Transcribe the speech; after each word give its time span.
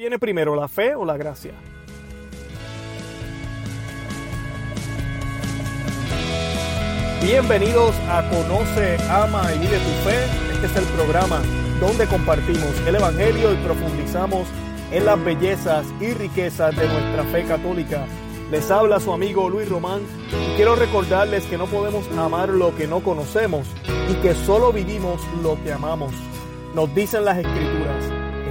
¿Viene 0.00 0.18
primero 0.18 0.56
la 0.56 0.66
fe 0.66 0.94
o 0.94 1.04
la 1.04 1.18
gracia? 1.18 1.52
Bienvenidos 7.22 7.94
a 8.08 8.26
Conoce, 8.30 8.96
Ama 9.10 9.52
y 9.54 9.58
Vive 9.58 9.76
tu 9.76 10.08
Fe. 10.08 10.24
Este 10.54 10.66
es 10.68 10.76
el 10.76 10.84
programa 10.94 11.42
donde 11.80 12.06
compartimos 12.06 12.80
el 12.86 12.94
Evangelio 12.94 13.52
y 13.52 13.56
profundizamos 13.56 14.48
en 14.90 15.04
las 15.04 15.22
bellezas 15.22 15.84
y 16.00 16.14
riquezas 16.14 16.74
de 16.74 16.88
nuestra 16.88 17.24
fe 17.24 17.44
católica. 17.44 18.06
Les 18.50 18.70
habla 18.70 19.00
su 19.00 19.12
amigo 19.12 19.50
Luis 19.50 19.68
Román 19.68 20.00
y 20.32 20.56
quiero 20.56 20.76
recordarles 20.76 21.44
que 21.44 21.58
no 21.58 21.66
podemos 21.66 22.08
amar 22.16 22.48
lo 22.48 22.74
que 22.74 22.86
no 22.86 23.00
conocemos 23.00 23.66
y 24.10 24.14
que 24.22 24.34
solo 24.34 24.72
vivimos 24.72 25.20
lo 25.42 25.62
que 25.62 25.74
amamos. 25.74 26.14
Nos 26.74 26.94
dicen 26.94 27.26
las 27.26 27.36
escrituras, 27.36 27.99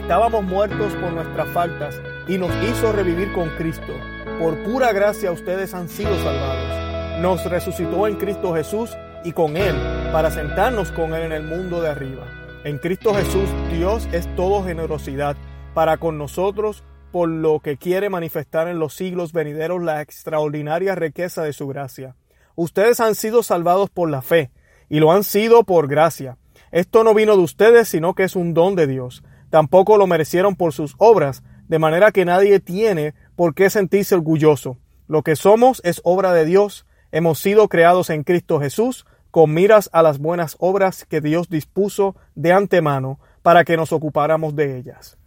estábamos 0.10 0.44
muertos 0.44 0.92
por 0.96 1.14
nuestras 1.14 1.48
faltas 1.50 2.02
y 2.28 2.40
nos 2.40 2.52
hizo 2.64 2.92
revivir 2.92 3.32
con 3.32 3.48
Cristo. 3.58 3.94
Por 4.40 4.58
pura 4.64 4.92
gracia 4.92 5.32
ustedes 5.32 5.76
han 5.76 5.88
sido 5.88 6.10
salvados. 6.24 7.22
Nos 7.22 7.46
resucitó 7.46 8.08
en 8.08 8.16
Cristo 8.16 8.56
Jesús 8.56 8.98
y 9.24 9.34
con 9.34 9.56
Él 9.56 9.76
para 10.12 10.32
sentarnos 10.32 10.92
con 10.94 11.14
Él 11.14 11.26
en 11.26 11.32
el 11.32 11.44
mundo 11.44 11.80
de 11.80 11.90
arriba. 11.90 12.26
En 12.64 12.80
Cristo 12.80 13.14
Jesús 13.14 13.48
Dios 13.72 14.10
es 14.12 14.28
todo 14.36 14.64
generosidad 14.64 15.38
para 15.76 15.98
con 15.98 16.18
nosotros 16.18 16.84
por 17.12 17.30
lo 17.30 17.60
que 17.60 17.78
quiere 17.78 18.10
manifestar 18.10 18.68
en 18.68 18.80
los 18.80 18.96
siglos 18.96 19.32
venideros 19.32 19.84
la 19.84 20.02
extraordinaria 20.02 20.96
riqueza 20.96 21.44
de 21.44 21.54
su 21.54 21.68
gracia. 21.68 22.16
Ustedes 22.56 23.00
han 23.00 23.14
sido 23.14 23.44
salvados 23.44 23.92
por 23.92 24.10
la 24.10 24.24
fe 24.24 24.50
y 24.90 25.02
lo 25.02 25.12
han 25.12 25.24
sido 25.24 25.66
por 25.66 25.88
gracia. 25.88 26.40
Esto 26.72 27.04
no 27.04 27.14
vino 27.14 27.38
de 27.38 27.44
ustedes, 27.44 27.90
sino 27.90 28.16
que 28.16 28.24
es 28.24 28.36
un 28.36 28.56
don 28.56 28.76
de 28.76 28.88
Dios. 28.88 29.24
Tampoco 29.50 29.98
lo 29.98 30.08
merecieron 30.08 30.56
por 30.56 30.74
sus 30.74 30.96
obras, 30.98 31.44
de 31.68 31.80
manera 31.80 32.12
que 32.12 32.26
nadie 32.26 32.60
tiene 32.60 33.14
por 33.36 33.56
qué 33.56 33.70
sentirse 33.70 34.16
orgulloso. 34.16 34.78
Lo 35.08 35.24
que 35.24 35.36
somos 35.36 35.82
es 35.84 36.02
obra 36.04 36.34
de 36.34 36.46
Dios. 36.46 36.86
Hemos 37.12 37.40
sido 37.40 37.68
creados 37.68 38.10
en 38.10 38.24
Cristo 38.24 38.60
Jesús 38.60 39.06
con 39.32 39.54
miras 39.54 39.90
a 39.94 40.02
las 40.02 40.20
buenas 40.20 40.56
obras 40.60 41.06
que 41.06 41.22
Dios 41.22 41.50
dispuso 41.50 42.16
de 42.36 42.52
antemano 42.52 43.20
para 43.42 43.64
que 43.64 43.78
nos 43.78 43.92
ocupáramos 43.92 44.56
de 44.56 44.78
ellas. 44.78 45.18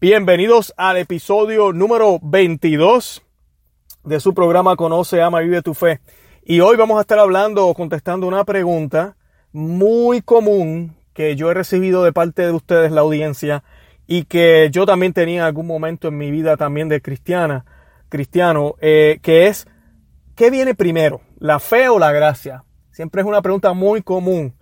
Bienvenidos 0.00 0.72
al 0.76 0.96
episodio 0.96 1.72
número 1.72 2.18
22 2.22 3.22
de 4.04 4.20
su 4.20 4.34
programa 4.34 4.76
Conoce, 4.76 5.20
Ama 5.20 5.42
y 5.42 5.46
Vive 5.46 5.62
tu 5.62 5.74
Fe. 5.74 6.00
Y 6.42 6.60
hoy 6.60 6.76
vamos 6.76 6.98
a 6.98 7.02
estar 7.02 7.18
hablando 7.18 7.66
o 7.66 7.74
contestando 7.74 8.26
una 8.26 8.44
pregunta 8.44 9.16
muy 9.52 10.22
común 10.22 10.96
que 11.20 11.36
yo 11.36 11.50
he 11.50 11.54
recibido 11.54 12.02
de 12.02 12.14
parte 12.14 12.46
de 12.46 12.50
ustedes, 12.50 12.92
la 12.92 13.02
audiencia, 13.02 13.62
y 14.06 14.24
que 14.24 14.70
yo 14.72 14.86
también 14.86 15.12
tenía 15.12 15.40
en 15.40 15.46
algún 15.48 15.66
momento 15.66 16.08
en 16.08 16.16
mi 16.16 16.30
vida 16.30 16.56
también 16.56 16.88
de 16.88 17.02
cristiana, 17.02 17.66
cristiano, 18.08 18.76
eh, 18.80 19.18
que 19.20 19.46
es, 19.46 19.66
¿qué 20.34 20.50
viene 20.50 20.74
primero? 20.74 21.20
¿La 21.38 21.58
fe 21.58 21.90
o 21.90 21.98
la 21.98 22.10
gracia? 22.10 22.64
Siempre 22.90 23.20
es 23.20 23.26
una 23.26 23.42
pregunta 23.42 23.74
muy 23.74 24.00
común. 24.00 24.54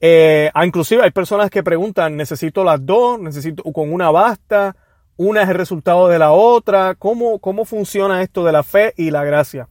Eh, 0.00 0.50
inclusive 0.64 1.02
hay 1.02 1.10
personas 1.10 1.50
que 1.50 1.62
preguntan, 1.62 2.16
necesito 2.16 2.64
las 2.64 2.86
dos, 2.86 3.20
necesito 3.20 3.62
con 3.64 3.92
una 3.92 4.10
basta, 4.10 4.74
una 5.18 5.42
es 5.42 5.50
el 5.50 5.56
resultado 5.56 6.08
de 6.08 6.18
la 6.18 6.32
otra, 6.32 6.94
¿cómo, 6.94 7.40
cómo 7.40 7.66
funciona 7.66 8.22
esto 8.22 8.42
de 8.42 8.52
la 8.52 8.62
fe 8.62 8.94
y 8.96 9.10
la 9.10 9.22
gracia? 9.22 9.68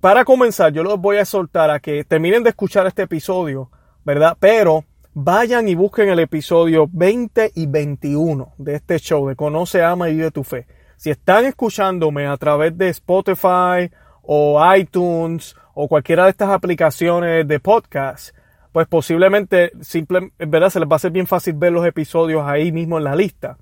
Para 0.00 0.24
comenzar, 0.24 0.72
yo 0.72 0.82
los 0.82 0.98
voy 0.98 1.18
a 1.18 1.24
soltar 1.24 1.70
a 1.70 1.78
que 1.78 2.02
terminen 2.02 2.42
de 2.42 2.50
escuchar 2.50 2.88
este 2.88 3.02
episodio, 3.02 3.70
¿verdad? 4.04 4.36
Pero 4.40 4.84
vayan 5.18 5.66
y 5.66 5.74
busquen 5.74 6.10
el 6.10 6.18
episodio 6.18 6.90
20 6.92 7.52
y 7.54 7.66
21 7.66 8.52
de 8.58 8.74
este 8.74 8.98
show 8.98 9.26
de 9.26 9.34
Conoce, 9.34 9.82
Ama 9.82 10.10
y 10.10 10.14
Vive 10.14 10.30
tu 10.30 10.44
Fe. 10.44 10.66
Si 10.98 11.08
están 11.08 11.46
escuchándome 11.46 12.26
a 12.26 12.36
través 12.36 12.76
de 12.76 12.90
Spotify 12.90 13.90
o 14.20 14.60
iTunes 14.76 15.56
o 15.72 15.88
cualquiera 15.88 16.24
de 16.24 16.30
estas 16.32 16.50
aplicaciones 16.50 17.48
de 17.48 17.60
podcast, 17.60 18.36
pues 18.72 18.86
posiblemente, 18.88 19.72
simple, 19.80 20.32
¿verdad? 20.38 20.68
Se 20.68 20.80
les 20.80 20.88
va 20.88 20.92
a 20.92 20.96
hacer 20.96 21.12
bien 21.12 21.26
fácil 21.26 21.54
ver 21.54 21.72
los 21.72 21.86
episodios 21.86 22.42
ahí 22.46 22.70
mismo 22.70 22.98
en 22.98 23.04
la 23.04 23.16
lista. 23.16 23.56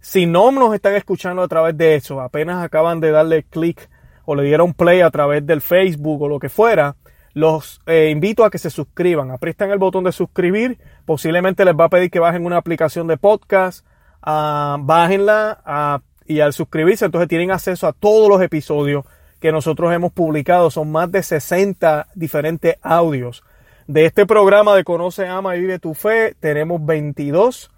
Si 0.00 0.26
no 0.26 0.52
nos 0.52 0.74
están 0.74 0.96
escuchando 0.96 1.40
a 1.40 1.48
través 1.48 1.78
de 1.78 1.94
eso, 1.94 2.20
apenas 2.20 2.62
acaban 2.62 3.00
de 3.00 3.10
darle 3.10 3.44
clic 3.44 3.88
o 4.26 4.34
le 4.34 4.42
dieron 4.42 4.74
play 4.74 5.00
a 5.00 5.10
través 5.10 5.46
del 5.46 5.62
Facebook 5.62 6.20
o 6.20 6.28
lo 6.28 6.38
que 6.38 6.50
fuera, 6.50 6.96
los 7.32 7.80
eh, 7.86 8.10
invito 8.10 8.44
a 8.44 8.50
que 8.50 8.58
se 8.58 8.70
suscriban. 8.70 9.30
Aprietan 9.30 9.70
el 9.70 9.78
botón 9.78 10.04
de 10.04 10.12
suscribir. 10.12 10.78
Posiblemente 11.04 11.64
les 11.64 11.74
va 11.74 11.84
a 11.84 11.88
pedir 11.88 12.10
que 12.10 12.18
bajen 12.18 12.46
una 12.46 12.56
aplicación 12.56 13.06
de 13.06 13.16
podcast. 13.16 13.86
Uh, 14.26 14.76
bájenla 14.80 16.02
y 16.26 16.40
al 16.40 16.52
suscribirse 16.52 17.06
entonces 17.06 17.28
tienen 17.28 17.50
acceso 17.50 17.86
a 17.86 17.92
todos 17.92 18.28
los 18.28 18.42
episodios 18.42 19.04
que 19.40 19.52
nosotros 19.52 19.92
hemos 19.92 20.12
publicado. 20.12 20.70
Son 20.70 20.92
más 20.92 21.10
de 21.10 21.22
60 21.22 22.08
diferentes 22.14 22.76
audios. 22.82 23.42
De 23.86 24.04
este 24.04 24.26
programa 24.26 24.76
de 24.76 24.84
Conoce, 24.84 25.26
Ama 25.26 25.56
y 25.56 25.60
Vive 25.60 25.78
tu 25.78 25.94
Fe 25.94 26.34
tenemos 26.38 26.84
22 26.84 27.70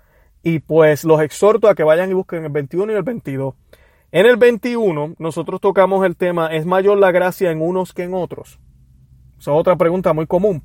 y 0.43 0.59
pues 0.59 1.05
los 1.05 1.23
exhorto 1.23 1.69
a 1.69 1.75
que 1.75 1.85
vayan 1.85 2.11
y 2.11 2.15
busquen 2.15 2.45
el 2.45 2.51
21 2.51 2.93
y 2.93 2.97
el 2.97 3.03
22. 3.03 3.55
En 4.11 4.27
el 4.27 4.37
21 4.37 5.15
nosotros 5.19 5.61
tocamos 5.61 6.05
el 6.05 6.17
tema, 6.17 6.49
¿es 6.49 6.67
mayor 6.67 6.99
la 6.99 7.13
gracia 7.13 7.51
en 7.51 7.63
unos 7.63 7.95
que 7.95 8.03
en 8.03 8.13
otros? 8.13 8.59
Esa 9.43 9.51
es 9.51 9.57
otra 9.57 9.75
pregunta 9.75 10.13
muy 10.13 10.29
común. 10.29 10.63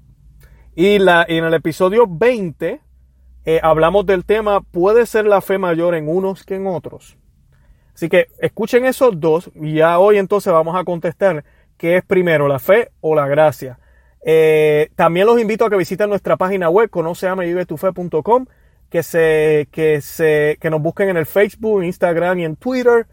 Y, 0.76 1.00
la, 1.00 1.26
en 1.28 1.44
el 1.44 1.54
episodio 1.56 2.06
20 2.08 2.80
eh, 3.44 3.60
hablamos 3.64 4.06
del 4.06 4.24
tema, 4.24 4.62
¿puede 4.62 5.08
ser 5.08 5.26
la 5.26 5.42
fe 5.42 5.58
mayor 5.58 5.96
en 5.96 6.08
unos 6.08 6.44
que 6.44 6.58
en 6.58 6.68
otros? 6.68 7.18
Así 7.96 8.08
que 8.08 8.28
escuchen 8.38 8.86
esos 8.86 9.20
dos 9.20 9.50
y 9.56 9.74
ya 9.74 9.98
hoy 9.98 10.20
entonces 10.20 10.54
vamos 10.54 10.76
a 10.76 10.84
contestar 10.84 11.44
qué 11.76 11.98
es 11.98 12.06
primero, 12.06 12.48
la 12.48 12.60
fe 12.60 12.92
o 13.02 13.16
la 13.16 13.28
gracia. 13.28 13.80
Eh, 14.24 14.92
también 14.96 15.26
los 15.26 15.42
invito 15.42 15.66
a 15.66 15.72
que 15.72 15.78
visiten 15.78 16.10
nuestra 16.10 16.38
página 16.38 16.70
web, 16.70 16.92
conoceamevivetufe.com 16.92 18.46
que 18.92 19.02
se, 19.02 19.70
que 19.72 20.02
se, 20.02 20.60
que 20.62 20.70
nos 20.70 20.84
busquen 20.84 21.10
en 21.10 21.18
el 21.18 21.26
Facebook, 21.26 21.84
Instagram 21.84 22.38
y 22.38 22.46
en 22.46 22.56
Twitter, 22.56 23.08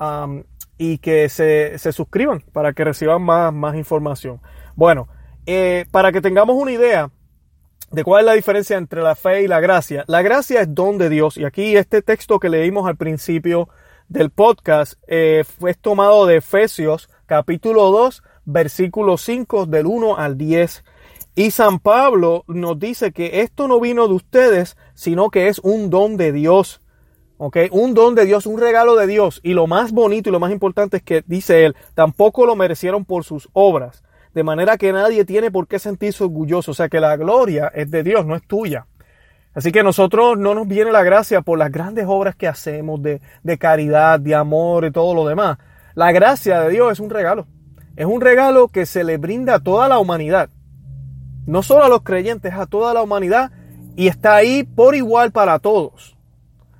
um, 0.00 0.42
y 0.78 0.98
que 0.98 1.28
se, 1.28 1.78
se, 1.78 1.92
suscriban 1.92 2.42
para 2.52 2.72
que 2.72 2.84
reciban 2.84 3.22
más, 3.22 3.52
más 3.52 3.76
información. 3.76 4.40
Bueno, 4.74 5.08
eh, 5.46 5.86
para 5.90 6.12
que 6.12 6.20
tengamos 6.20 6.56
una 6.56 6.72
idea 6.72 7.10
de 7.90 8.02
cuál 8.04 8.20
es 8.20 8.26
la 8.26 8.32
diferencia 8.32 8.76
entre 8.76 9.02
la 9.02 9.14
fe 9.14 9.42
y 9.42 9.48
la 9.48 9.60
gracia. 9.60 10.04
La 10.08 10.22
gracia 10.22 10.62
es 10.62 10.74
don 10.74 10.98
de 10.98 11.08
Dios, 11.08 11.36
y 11.36 11.44
aquí 11.44 11.76
este 11.76 12.02
texto 12.02 12.40
que 12.40 12.48
leímos 12.48 12.88
al 12.88 12.96
principio 12.96 13.68
del 14.08 14.30
podcast 14.30 14.94
eh, 15.06 15.44
fue 15.44 15.74
tomado 15.74 16.26
de 16.26 16.36
Efesios 16.36 17.08
capítulo 17.26 17.90
2, 17.90 18.22
versículo 18.44 19.16
5 19.16 19.66
del 19.66 19.86
1 19.86 20.16
al 20.16 20.36
10 20.36 20.84
y 21.36 21.50
San 21.50 21.80
Pablo 21.80 22.44
nos 22.46 22.78
dice 22.78 23.12
que 23.12 23.40
esto 23.40 23.66
no 23.66 23.80
vino 23.80 24.06
de 24.06 24.14
ustedes, 24.14 24.76
sino 24.94 25.30
que 25.30 25.48
es 25.48 25.58
un 25.58 25.90
don 25.90 26.16
de 26.16 26.30
Dios. 26.30 26.80
¿Ok? 27.36 27.56
Un 27.70 27.94
don 27.94 28.14
de 28.14 28.24
Dios, 28.24 28.46
un 28.46 28.60
regalo 28.60 28.96
de 28.96 29.06
Dios. 29.06 29.40
Y 29.42 29.54
lo 29.54 29.66
más 29.66 29.92
bonito 29.92 30.28
y 30.28 30.32
lo 30.32 30.40
más 30.40 30.52
importante 30.52 30.98
es 30.98 31.02
que, 31.02 31.24
dice 31.26 31.64
él, 31.64 31.76
tampoco 31.94 32.46
lo 32.46 32.56
merecieron 32.56 33.04
por 33.04 33.24
sus 33.24 33.48
obras. 33.52 34.02
De 34.34 34.42
manera 34.42 34.78
que 34.78 34.92
nadie 34.92 35.24
tiene 35.24 35.50
por 35.50 35.66
qué 35.66 35.78
sentirse 35.78 36.24
orgulloso. 36.24 36.72
O 36.72 36.74
sea 36.74 36.88
que 36.88 37.00
la 37.00 37.16
gloria 37.16 37.70
es 37.74 37.90
de 37.90 38.02
Dios, 38.02 38.26
no 38.26 38.36
es 38.36 38.46
tuya. 38.46 38.86
Así 39.54 39.70
que 39.70 39.82
nosotros 39.82 40.36
no 40.36 40.54
nos 40.54 40.66
viene 40.66 40.90
la 40.90 41.02
gracia 41.02 41.42
por 41.42 41.58
las 41.58 41.70
grandes 41.70 42.06
obras 42.08 42.34
que 42.34 42.48
hacemos 42.48 43.00
de, 43.02 43.20
de 43.42 43.58
caridad, 43.58 44.18
de 44.18 44.34
amor 44.34 44.84
y 44.84 44.90
todo 44.90 45.14
lo 45.14 45.26
demás. 45.26 45.58
La 45.94 46.10
gracia 46.12 46.60
de 46.60 46.70
Dios 46.70 46.92
es 46.92 47.00
un 47.00 47.10
regalo. 47.10 47.46
Es 47.94 48.06
un 48.06 48.20
regalo 48.20 48.68
que 48.68 48.86
se 48.86 49.04
le 49.04 49.18
brinda 49.18 49.56
a 49.56 49.60
toda 49.60 49.88
la 49.88 49.98
humanidad 49.98 50.50
no 51.46 51.62
solo 51.62 51.84
a 51.84 51.88
los 51.88 52.02
creyentes, 52.02 52.54
a 52.54 52.66
toda 52.66 52.94
la 52.94 53.02
humanidad 53.02 53.50
y 53.96 54.08
está 54.08 54.36
ahí 54.36 54.64
por 54.64 54.94
igual 54.94 55.30
para 55.30 55.58
todos. 55.58 56.13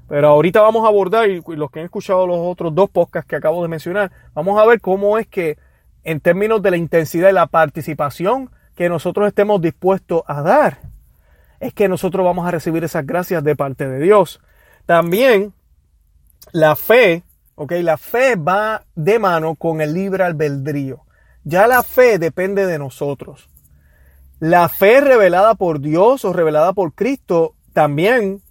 Pero 0.08 0.28
ahorita 0.28 0.60
vamos 0.60 0.84
a 0.84 0.88
abordar, 0.88 1.28
y 1.28 1.42
los 1.46 1.70
que 1.70 1.80
han 1.80 1.86
escuchado 1.86 2.26
los 2.26 2.38
otros 2.38 2.74
dos 2.74 2.90
podcasts 2.90 3.28
que 3.28 3.36
acabo 3.36 3.62
de 3.62 3.68
mencionar, 3.68 4.10
vamos 4.34 4.60
a 4.60 4.66
ver 4.66 4.80
cómo 4.80 5.18
es 5.18 5.26
que 5.26 5.56
en 6.02 6.20
términos 6.20 6.60
de 6.62 6.70
la 6.70 6.76
intensidad 6.76 7.30
y 7.30 7.32
la 7.32 7.46
participación 7.46 8.50
que 8.74 8.88
nosotros 8.88 9.26
estemos 9.26 9.60
dispuestos 9.60 10.22
a 10.26 10.42
dar, 10.42 10.78
es 11.60 11.72
que 11.72 11.88
nosotros 11.88 12.24
vamos 12.24 12.46
a 12.46 12.50
recibir 12.50 12.84
esas 12.84 13.06
gracias 13.06 13.42
de 13.42 13.56
parte 13.56 13.88
de 13.88 13.98
Dios. 14.00 14.40
También 14.84 15.54
la 16.52 16.76
fe, 16.76 17.22
ok, 17.54 17.72
la 17.80 17.96
fe 17.96 18.36
va 18.36 18.84
de 18.94 19.18
mano 19.18 19.54
con 19.54 19.80
el 19.80 19.94
libre 19.94 20.24
albedrío. 20.24 21.04
Ya 21.44 21.66
la 21.66 21.82
fe 21.82 22.18
depende 22.18 22.66
de 22.66 22.78
nosotros. 22.78 23.48
La 24.40 24.68
fe 24.68 25.00
revelada 25.00 25.54
por 25.54 25.80
Dios 25.80 26.24
o 26.24 26.32
revelada 26.32 26.74
por 26.74 26.92
Cristo 26.92 27.54
también 27.72 28.42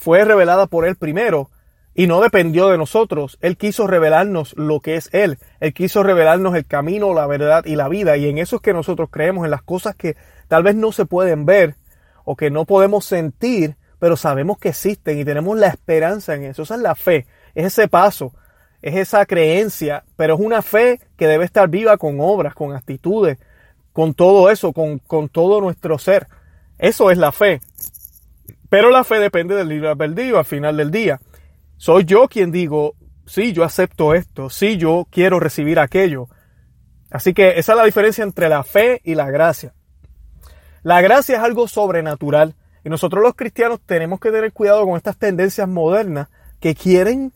fue 0.00 0.24
revelada 0.24 0.66
por 0.66 0.86
Él 0.86 0.96
primero 0.96 1.50
y 1.94 2.06
no 2.06 2.22
dependió 2.22 2.70
de 2.70 2.78
nosotros. 2.78 3.36
Él 3.42 3.58
quiso 3.58 3.86
revelarnos 3.86 4.54
lo 4.56 4.80
que 4.80 4.96
es 4.96 5.10
Él. 5.12 5.36
Él 5.60 5.74
quiso 5.74 6.02
revelarnos 6.02 6.54
el 6.54 6.64
camino, 6.64 7.12
la 7.12 7.26
verdad 7.26 7.66
y 7.66 7.76
la 7.76 7.86
vida. 7.86 8.16
Y 8.16 8.26
en 8.26 8.38
eso 8.38 8.56
es 8.56 8.62
que 8.62 8.72
nosotros 8.72 9.10
creemos, 9.12 9.44
en 9.44 9.50
las 9.50 9.62
cosas 9.62 9.94
que 9.94 10.16
tal 10.48 10.62
vez 10.62 10.74
no 10.74 10.90
se 10.90 11.04
pueden 11.04 11.44
ver 11.44 11.74
o 12.24 12.34
que 12.34 12.50
no 12.50 12.64
podemos 12.64 13.04
sentir, 13.04 13.76
pero 13.98 14.16
sabemos 14.16 14.56
que 14.56 14.70
existen 14.70 15.18
y 15.18 15.24
tenemos 15.26 15.58
la 15.58 15.68
esperanza 15.68 16.34
en 16.34 16.44
eso. 16.44 16.62
Esa 16.62 16.76
es 16.76 16.80
la 16.80 16.94
fe. 16.94 17.26
es 17.54 17.66
ese 17.66 17.86
paso, 17.86 18.32
es 18.80 18.96
esa 18.96 19.26
creencia, 19.26 20.04
pero 20.16 20.32
es 20.36 20.40
una 20.40 20.62
fe 20.62 20.98
que 21.18 21.26
debe 21.26 21.44
estar 21.44 21.68
viva 21.68 21.98
con 21.98 22.20
obras, 22.20 22.54
con 22.54 22.74
actitudes, 22.74 23.36
con 23.92 24.14
todo 24.14 24.50
eso, 24.50 24.72
con, 24.72 24.98
con 24.98 25.28
todo 25.28 25.60
nuestro 25.60 25.98
ser. 25.98 26.26
Eso 26.78 27.10
es 27.10 27.18
la 27.18 27.32
fe. 27.32 27.60
Pero 28.70 28.90
la 28.90 29.04
fe 29.04 29.18
depende 29.18 29.56
del 29.56 29.68
libre 29.68 29.88
albedrío 29.88 30.38
al 30.38 30.44
final 30.44 30.76
del 30.76 30.92
día. 30.92 31.20
Soy 31.76 32.04
yo 32.04 32.28
quien 32.28 32.52
digo, 32.52 32.94
sí, 33.26 33.52
yo 33.52 33.64
acepto 33.64 34.14
esto, 34.14 34.48
sí, 34.48 34.76
yo 34.76 35.06
quiero 35.10 35.40
recibir 35.40 35.80
aquello. 35.80 36.28
Así 37.10 37.34
que 37.34 37.58
esa 37.58 37.72
es 37.72 37.78
la 37.78 37.84
diferencia 37.84 38.22
entre 38.22 38.48
la 38.48 38.62
fe 38.62 39.00
y 39.04 39.16
la 39.16 39.28
gracia. 39.30 39.74
La 40.82 41.00
gracia 41.00 41.36
es 41.36 41.42
algo 41.42 41.66
sobrenatural 41.66 42.54
y 42.84 42.88
nosotros 42.88 43.22
los 43.22 43.34
cristianos 43.34 43.80
tenemos 43.84 44.20
que 44.20 44.30
tener 44.30 44.52
cuidado 44.52 44.86
con 44.86 44.96
estas 44.96 45.18
tendencias 45.18 45.68
modernas 45.68 46.28
que 46.60 46.76
quieren, 46.76 47.32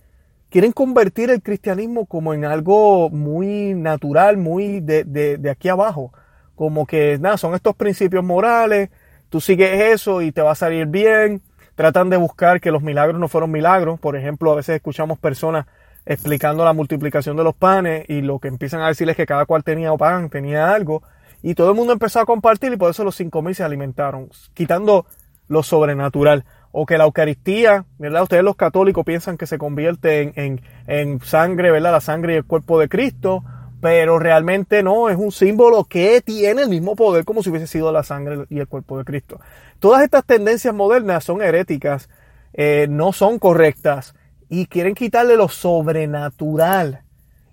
quieren 0.51 0.71
convertir 0.71 1.31
el 1.31 1.43
cristianismo 1.43 2.07
como 2.07 2.33
en 2.33 2.45
algo 2.45 3.11
muy 3.11 3.75
natural, 3.75 4.37
muy 4.37 4.79
de, 4.81 5.03
de, 5.03 5.37
de 5.39 5.51
aquí 5.51 5.69
abajo. 5.69 6.13
Como 6.55 6.87
que 6.87 7.19
nada, 7.19 7.37
son 7.39 7.55
estos 7.55 7.75
principios 7.75 8.23
morales, 8.23 8.91
tú 9.35 9.41
sigues 9.41 9.93
eso 9.93 10.23
y 10.23 10.31
te 10.31 10.43
va 10.43 10.53
a 10.53 10.55
salir 10.55 10.87
bien. 10.87 11.43
Tratan 11.75 12.09
de 12.09 12.17
buscar 12.17 12.61
que 12.61 12.71
los 12.71 12.85
milagros 12.85 13.19
no 13.19 13.27
fueron 13.27 13.51
milagros. 13.51 13.99
Por 13.99 14.15
ejemplo, 14.15 14.53
a 14.53 14.55
veces 14.55 14.77
escuchamos 14.77 15.19
personas 15.19 15.67
explicando 16.07 16.65
la 16.65 16.73
multiplicación 16.73 17.37
de 17.37 17.43
los 17.43 17.53
panes 17.53 18.09
y 18.09 18.21
lo 18.21 18.39
que 18.39 18.47
empiezan 18.47 18.83
a 18.83 18.87
decirles 18.87 19.15
es 19.15 19.17
que 19.17 19.27
cada 19.27 19.45
cual 19.45 19.65
tenía 19.65 19.93
pan, 19.97 20.31
tenía 20.31 20.73
algo. 20.73 21.03
Y 21.43 21.57
todo 21.57 21.71
el 21.71 21.75
mundo 21.75 21.93
empezó 21.93 22.21
a 22.21 22.27
compartir 22.27 22.73
y 22.73 22.77
por 22.77 22.93
eso 22.93 23.03
los 23.03 23.17
cinco 23.17 23.43
mil 23.43 23.57
se 23.57 23.65
alimentaron, 23.65 24.29
quitando 24.55 25.05
lo 25.49 25.65
sobrenatural. 25.65 26.45
O 26.71 26.87
que 26.87 26.97
la 26.97 27.03
Eucaristía, 27.03 27.87
¿verdad? 27.99 28.23
Ustedes 28.23 28.45
los 28.45 28.55
católicos 28.55 29.05
piensan 29.05 29.37
que 29.37 29.49
se 29.49 29.59
convierte 29.59 30.23
en, 30.23 30.33
en, 30.37 30.61
en 30.87 31.21
sangre, 31.23 31.73
¿verdad? 31.73 31.91
La 31.91 32.01
sangre 32.01 32.35
y 32.35 32.37
el 32.37 32.45
cuerpo 32.45 32.79
de 32.79 32.89
Cristo 32.89 33.43
pero 33.85 34.19
realmente 34.19 34.83
no, 34.83 35.11
es 35.11 35.19
un 35.19 35.31
símbolo 35.31 35.85
que 35.85 36.23
tiene 36.23 36.63
el 36.63 36.71
mismo 36.71 36.97
poder 36.97 37.27
como 37.27 37.43
si 37.43 37.51
hubiese 37.51 37.67
sido 37.67 37.93
la 37.93 38.03
sangre 38.03 38.47
y 38.49 38.59
el 38.59 38.67
cuerpo 38.67 38.97
de 38.97 39.05
Cristo. 39.05 39.41
Todas 39.79 40.03
estas 40.03 40.25
tendencias 40.25 40.75
modernas 40.75 41.23
son 41.23 41.43
heréticas, 41.43 42.09
eh, 42.55 42.87
no 42.89 43.13
son 43.13 43.39
correctas 43.39 44.15
y 44.49 44.69
quieren 44.69 44.95
quitarle 44.95 45.37
lo 45.37 45.51
sobrenatural. 45.51 47.03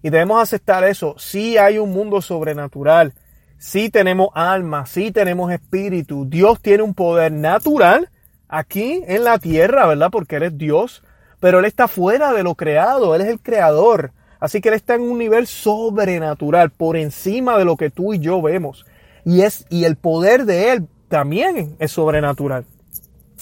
Y 0.01 0.09
debemos 0.09 0.41
aceptar 0.41 0.85
eso. 0.85 1.15
Sí 1.17 1.57
hay 1.57 1.79
un 1.79 1.91
mundo 1.91 2.21
sobrenatural, 2.21 3.11
sí 3.57 3.89
tenemos 3.89 4.29
alma, 4.33 4.85
sí 4.85 5.11
tenemos 5.11 5.51
espíritu. 5.51 6.23
Dios 6.29 6.61
tiene 6.61 6.83
un 6.83 6.93
poder 6.93 7.33
natural 7.33 8.09
aquí 8.47 9.03
en 9.05 9.25
la 9.25 9.37
tierra, 9.37 9.85
¿verdad? 9.85 10.07
Porque 10.09 10.37
Él 10.37 10.43
es 10.43 10.57
Dios, 10.57 11.03
pero 11.41 11.59
Él 11.59 11.65
está 11.65 11.89
fuera 11.89 12.31
de 12.31 12.43
lo 12.43 12.55
creado, 12.55 13.15
Él 13.15 13.21
es 13.21 13.27
el 13.27 13.41
creador. 13.41 14.13
Así 14.41 14.59
que 14.59 14.69
Él 14.69 14.75
está 14.75 14.95
en 14.95 15.03
un 15.03 15.19
nivel 15.19 15.45
sobrenatural, 15.45 16.71
por 16.71 16.97
encima 16.97 17.57
de 17.59 17.63
lo 17.63 17.77
que 17.77 17.91
tú 17.91 18.13
y 18.13 18.19
yo 18.19 18.41
vemos. 18.41 18.85
Y, 19.23 19.41
es, 19.43 19.65
y 19.69 19.85
el 19.85 19.95
poder 19.95 20.45
de 20.45 20.71
Él 20.71 20.87
también 21.07 21.75
es 21.77 21.91
sobrenatural. 21.91 22.65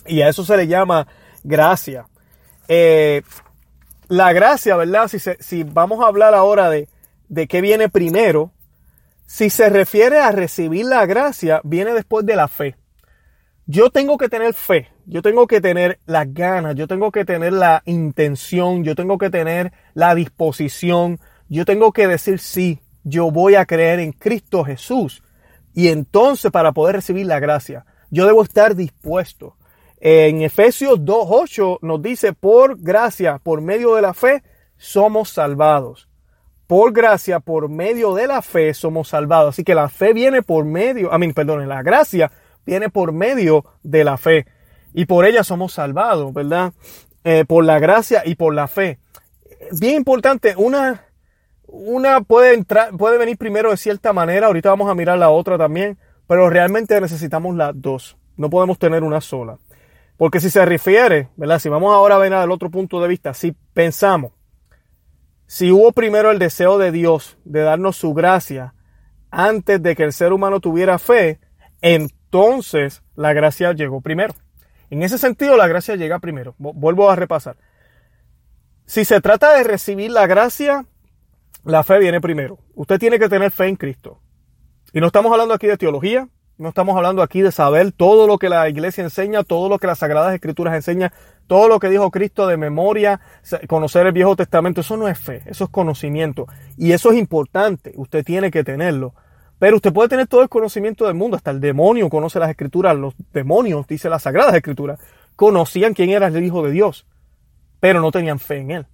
Y 0.05 0.21
a 0.21 0.27
eso 0.27 0.43
se 0.43 0.57
le 0.57 0.67
llama 0.67 1.07
gracia. 1.43 2.05
Eh, 2.67 3.21
la 4.09 4.33
gracia, 4.33 4.75
¿verdad? 4.75 5.07
Si, 5.07 5.19
si, 5.39 5.63
vamos 5.63 6.03
a 6.03 6.07
hablar 6.07 6.35
ahora 6.35 6.69
de, 6.69 6.89
de 7.29 7.47
qué 7.47 7.61
viene 7.61 7.87
primero, 7.87 8.51
si 9.25 9.49
se 9.49 9.69
refiere 9.69 10.19
a 10.19 10.33
recibir 10.33 10.85
la 10.85 11.05
gracia, 11.05 11.61
viene 11.63 11.93
después 11.93 12.25
de 12.25 12.35
la 12.35 12.49
fe. 12.49 12.75
Yo 13.67 13.89
tengo 13.89 14.17
que 14.17 14.27
tener 14.27 14.53
fe, 14.53 14.89
yo 15.09 15.23
tengo 15.23 15.47
que 15.47 15.59
tener 15.59 15.99
las 16.05 16.31
ganas, 16.31 16.75
yo 16.75 16.87
tengo 16.87 17.11
que 17.11 17.25
tener 17.25 17.51
la 17.51 17.81
intención, 17.85 18.83
yo 18.83 18.93
tengo 18.93 19.17
que 19.17 19.31
tener 19.31 19.73
la 19.95 20.13
disposición, 20.13 21.19
yo 21.47 21.65
tengo 21.65 21.91
que 21.91 22.07
decir 22.07 22.37
sí, 22.37 22.79
yo 23.03 23.31
voy 23.31 23.55
a 23.55 23.65
creer 23.65 23.99
en 23.99 24.11
Cristo 24.11 24.63
Jesús. 24.63 25.23
Y 25.73 25.87
entonces 25.87 26.51
para 26.51 26.73
poder 26.73 26.97
recibir 26.97 27.25
la 27.25 27.39
gracia, 27.39 27.85
yo 28.11 28.27
debo 28.27 28.43
estar 28.43 28.75
dispuesto. 28.75 29.55
En 29.99 30.43
Efesios 30.43 30.99
2.8 30.99 31.79
nos 31.81 32.01
dice, 32.03 32.33
por 32.33 32.79
gracia, 32.79 33.39
por 33.39 33.61
medio 33.61 33.95
de 33.95 34.03
la 34.03 34.13
fe, 34.13 34.43
somos 34.77 35.29
salvados. 35.29 36.07
Por 36.67 36.93
gracia, 36.93 37.39
por 37.39 37.67
medio 37.67 38.13
de 38.13 38.27
la 38.27 38.43
fe, 38.43 38.75
somos 38.75 39.07
salvados. 39.07 39.55
Así 39.55 39.63
que 39.63 39.73
la 39.73 39.89
fe 39.89 40.13
viene 40.13 40.43
por 40.43 40.65
medio, 40.65 41.11
a 41.11 41.17
mí, 41.17 41.33
perdón, 41.33 41.67
la 41.67 41.81
gracia 41.81 42.31
viene 42.63 42.89
por 42.89 43.11
medio 43.11 43.65
de 43.81 44.03
la 44.03 44.15
fe. 44.15 44.45
Y 44.93 45.05
por 45.05 45.25
ella 45.25 45.43
somos 45.43 45.73
salvados, 45.73 46.33
¿verdad? 46.33 46.73
Eh, 47.23 47.45
por 47.45 47.65
la 47.65 47.79
gracia 47.79 48.23
y 48.25 48.35
por 48.35 48.53
la 48.53 48.67
fe. 48.67 48.99
Bien 49.79 49.95
importante, 49.95 50.55
una, 50.57 51.05
una 51.67 52.21
puede 52.21 52.53
entrar, 52.53 52.95
puede 52.97 53.17
venir 53.17 53.37
primero 53.37 53.71
de 53.71 53.77
cierta 53.77 54.13
manera, 54.13 54.47
ahorita 54.47 54.69
vamos 54.69 54.89
a 54.89 54.95
mirar 54.95 55.17
la 55.17 55.29
otra 55.29 55.57
también, 55.57 55.97
pero 56.27 56.49
realmente 56.49 56.99
necesitamos 57.01 57.55
las 57.55 57.71
dos. 57.75 58.17
No 58.37 58.49
podemos 58.49 58.79
tener 58.79 59.03
una 59.03 59.21
sola. 59.21 59.57
Porque 60.17 60.39
si 60.39 60.49
se 60.49 60.65
refiere, 60.65 61.29
¿verdad? 61.35 61.59
Si 61.59 61.69
vamos 61.69 61.93
ahora 61.93 62.15
a 62.15 62.19
ver 62.19 62.33
al 62.33 62.51
otro 62.51 62.69
punto 62.69 63.01
de 63.01 63.07
vista, 63.07 63.33
si 63.33 63.53
pensamos, 63.73 64.33
si 65.45 65.71
hubo 65.71 65.91
primero 65.91 66.31
el 66.31 66.39
deseo 66.39 66.77
de 66.77 66.91
Dios 66.91 67.37
de 67.45 67.61
darnos 67.61 67.97
su 67.97 68.13
gracia 68.13 68.73
antes 69.31 69.81
de 69.81 69.95
que 69.95 70.03
el 70.03 70.13
ser 70.13 70.33
humano 70.33 70.59
tuviera 70.59 70.99
fe, 70.99 71.39
en 71.81 72.09
entonces 72.29 73.01
la 73.15 73.33
gracia 73.33 73.73
llegó 73.73 74.01
primero. 74.01 74.35
En 74.89 75.03
ese 75.03 75.17
sentido, 75.17 75.57
la 75.57 75.67
gracia 75.67 75.95
llega 75.95 76.19
primero. 76.19 76.55
Vuelvo 76.57 77.09
a 77.09 77.15
repasar. 77.15 77.57
Si 78.85 79.05
se 79.05 79.21
trata 79.21 79.53
de 79.53 79.63
recibir 79.63 80.11
la 80.11 80.25
gracia, 80.25 80.85
la 81.63 81.83
fe 81.83 81.99
viene 81.99 82.21
primero. 82.21 82.59
Usted 82.73 82.99
tiene 82.99 83.19
que 83.19 83.29
tener 83.29 83.51
fe 83.51 83.67
en 83.67 83.75
Cristo. 83.75 84.19
Y 84.93 84.99
no 84.99 85.07
estamos 85.07 85.31
hablando 85.31 85.53
aquí 85.53 85.67
de 85.67 85.77
teología, 85.77 86.27
no 86.57 86.69
estamos 86.69 86.97
hablando 86.97 87.21
aquí 87.21 87.41
de 87.41 87.51
saber 87.51 87.91
todo 87.91 88.27
lo 88.27 88.37
que 88.37 88.49
la 88.49 88.67
iglesia 88.67 89.03
enseña, 89.03 89.43
todo 89.43 89.69
lo 89.69 89.77
que 89.77 89.87
las 89.87 89.99
sagradas 89.99 90.33
escrituras 90.33 90.75
enseñan, 90.75 91.11
todo 91.47 91.67
lo 91.67 91.79
que 91.79 91.89
dijo 91.89 92.09
Cristo 92.11 92.47
de 92.47 92.57
memoria, 92.57 93.21
conocer 93.67 94.07
el 94.07 94.11
Viejo 94.13 94.35
Testamento. 94.35 94.81
Eso 94.81 94.97
no 94.97 95.07
es 95.07 95.19
fe, 95.19 95.43
eso 95.45 95.65
es 95.65 95.69
conocimiento. 95.69 96.47
Y 96.75 96.91
eso 96.91 97.11
es 97.11 97.17
importante, 97.17 97.93
usted 97.95 98.25
tiene 98.25 98.51
que 98.51 98.63
tenerlo. 98.63 99.13
Pero 99.59 99.75
usted 99.75 99.91
puede 99.91 100.09
tener 100.09 100.27
todo 100.27 100.41
el 100.41 100.49
conocimiento 100.49 101.05
del 101.05 101.15
mundo, 101.15 101.35
hasta 101.35 101.51
el 101.51 101.59
demonio 101.59 102.09
conoce 102.09 102.39
las 102.39 102.49
escrituras, 102.49 102.95
los 102.95 103.13
demonios, 103.33 103.85
dice 103.87 104.09
las 104.09 104.23
sagradas 104.23 104.55
escrituras, 104.55 104.99
conocían 105.35 105.93
quién 105.93 106.09
era 106.09 106.27
el 106.27 106.43
Hijo 106.43 106.63
de 106.63 106.71
Dios, 106.71 107.05
pero 107.81 107.99
no 107.99 108.11
tenían 108.11 108.39
fe 108.39 108.59
en 108.59 108.71
Él, 108.71 108.87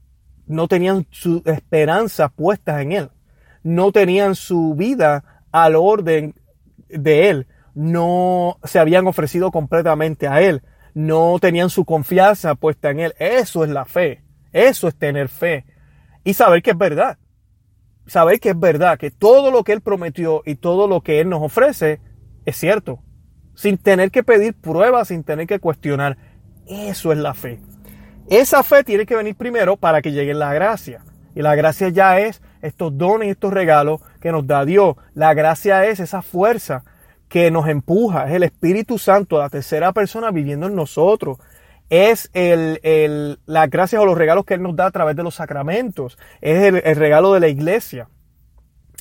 no 0.48 0.68
tenían 0.68 1.06
su 1.12 1.44
esperanza 1.46 2.30
puesta 2.30 2.82
en 2.82 2.92
Él, 2.92 3.10
no 3.62 3.92
tenían 3.92 4.34
su 4.34 4.74
vida 4.76 5.44
al 5.52 5.76
orden 5.76 6.34
de 6.90 7.30
Él, 7.30 7.48
no 7.76 8.58
se 8.64 8.80
habían 8.80 9.06
ofrecido 9.06 9.52
completamente 9.52 10.28
a 10.28 10.42
Él, 10.42 10.64
no 10.96 11.38
tenían 11.40 11.70
su 11.70 11.86
confianza 11.86 12.56
puesta 12.56 12.90
en 12.90 13.02
Él. 13.02 13.14
Eso 13.20 13.64
es 13.64 13.70
la 13.70 13.86
fe, 13.86 14.24
eso 14.52 14.88
es 14.88 14.96
tener 14.96 15.30
fe 15.30 15.66
y 16.24 16.34
saber 16.34 16.64
que 16.64 16.72
es 16.72 16.78
verdad 16.78 17.18
saber 18.08 18.40
que 18.40 18.50
es 18.50 18.60
verdad, 18.60 18.98
que 18.98 19.12
todo 19.12 19.52
lo 19.52 19.64
que 19.64 19.74
Él 19.74 19.82
prometió 19.82 20.42
y 20.46 20.56
todo 20.56 20.88
lo 20.88 21.02
que 21.02 21.20
Él 21.20 21.30
nos 21.30 21.42
ofrece 21.42 22.00
es 22.46 22.58
cierto, 22.58 23.00
sin 23.56 23.78
tener 23.78 24.12
que 24.12 24.24
pedir 24.24 24.54
pruebas, 24.54 25.08
sin 25.08 25.24
tener 25.24 25.48
que 25.48 25.60
cuestionar. 25.60 26.18
Eso 26.68 27.12
es 27.12 27.18
la 27.18 27.34
fe. 27.34 27.60
Esa 28.28 28.64
fe 28.64 28.84
tiene 28.84 29.06
que 29.06 29.16
venir 29.16 29.36
primero 29.36 29.78
para 29.78 30.02
que 30.02 30.12
llegue 30.12 30.34
la 30.34 30.54
gracia. 30.54 31.04
Y 31.36 31.42
la 31.42 31.56
gracia 31.56 31.90
ya 31.90 32.20
es 32.20 32.42
estos 32.62 32.98
dones 32.98 33.28
y 33.28 33.32
estos 33.32 33.54
regalos 33.54 34.02
que 34.20 34.32
nos 34.32 34.48
da 34.48 34.66
Dios. 34.66 34.96
La 35.14 35.34
gracia 35.34 35.86
es 35.86 36.00
esa 36.00 36.22
fuerza 36.22 36.84
que 37.28 37.52
nos 37.52 37.68
empuja, 37.68 38.28
es 38.28 38.34
el 38.34 38.44
Espíritu 38.44 38.98
Santo, 38.98 39.40
la 39.40 39.50
tercera 39.50 39.92
persona 39.92 40.32
viviendo 40.32 40.68
en 40.68 40.76
nosotros 40.76 41.40
es 41.90 42.30
el, 42.34 42.80
el, 42.84 43.40
las 43.46 43.70
gracias 43.70 44.02
o 44.02 44.06
los 44.06 44.18
regalos 44.18 44.46
que 44.46 44.56
Él 44.56 44.64
nos 44.64 44.76
da 44.76 44.88
a 44.88 44.92
través 44.92 45.16
de 45.16 45.24
los 45.24 45.36
sacramentos, 45.36 46.18
es 46.42 46.64
el, 46.64 46.96
regalo 46.96 47.34
de 47.34 47.40
la 47.40 47.48
iglesia, 47.48 48.10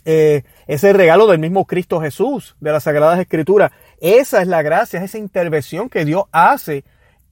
eh, 0.05 0.43
es 0.67 0.85
el 0.85 0.95
regalo 0.95 1.27
del 1.27 1.39
mismo 1.39 1.67
Cristo 1.67 2.01
Jesús, 2.01 2.57
de 2.61 2.73
las 2.73 2.85
Sagradas 2.85 3.19
Escrituras. 3.19 3.73
Esa 4.01 4.43
es 4.43 4.49
la 4.49 4.63
gracia, 4.63 4.99
es 4.99 5.07
esa 5.07 5.19
intervención 5.19 5.89
que 5.89 6.05
Dios 6.05 6.25
hace 6.31 6.85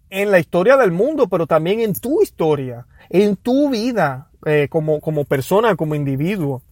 en 0.08 0.30
la 0.30 0.38
historia 0.38 0.76
del 0.76 0.90
mundo, 0.90 1.28
pero 1.28 1.46
también 1.46 1.80
en 1.80 1.94
tu 1.94 2.22
historia, 2.22 2.86
en 3.10 3.36
tu 3.36 3.70
vida 3.70 4.30
eh, 4.46 4.68
como, 4.70 5.00
como 5.00 5.24
persona, 5.24 5.76
como 5.76 5.94
individuo. 5.94 6.62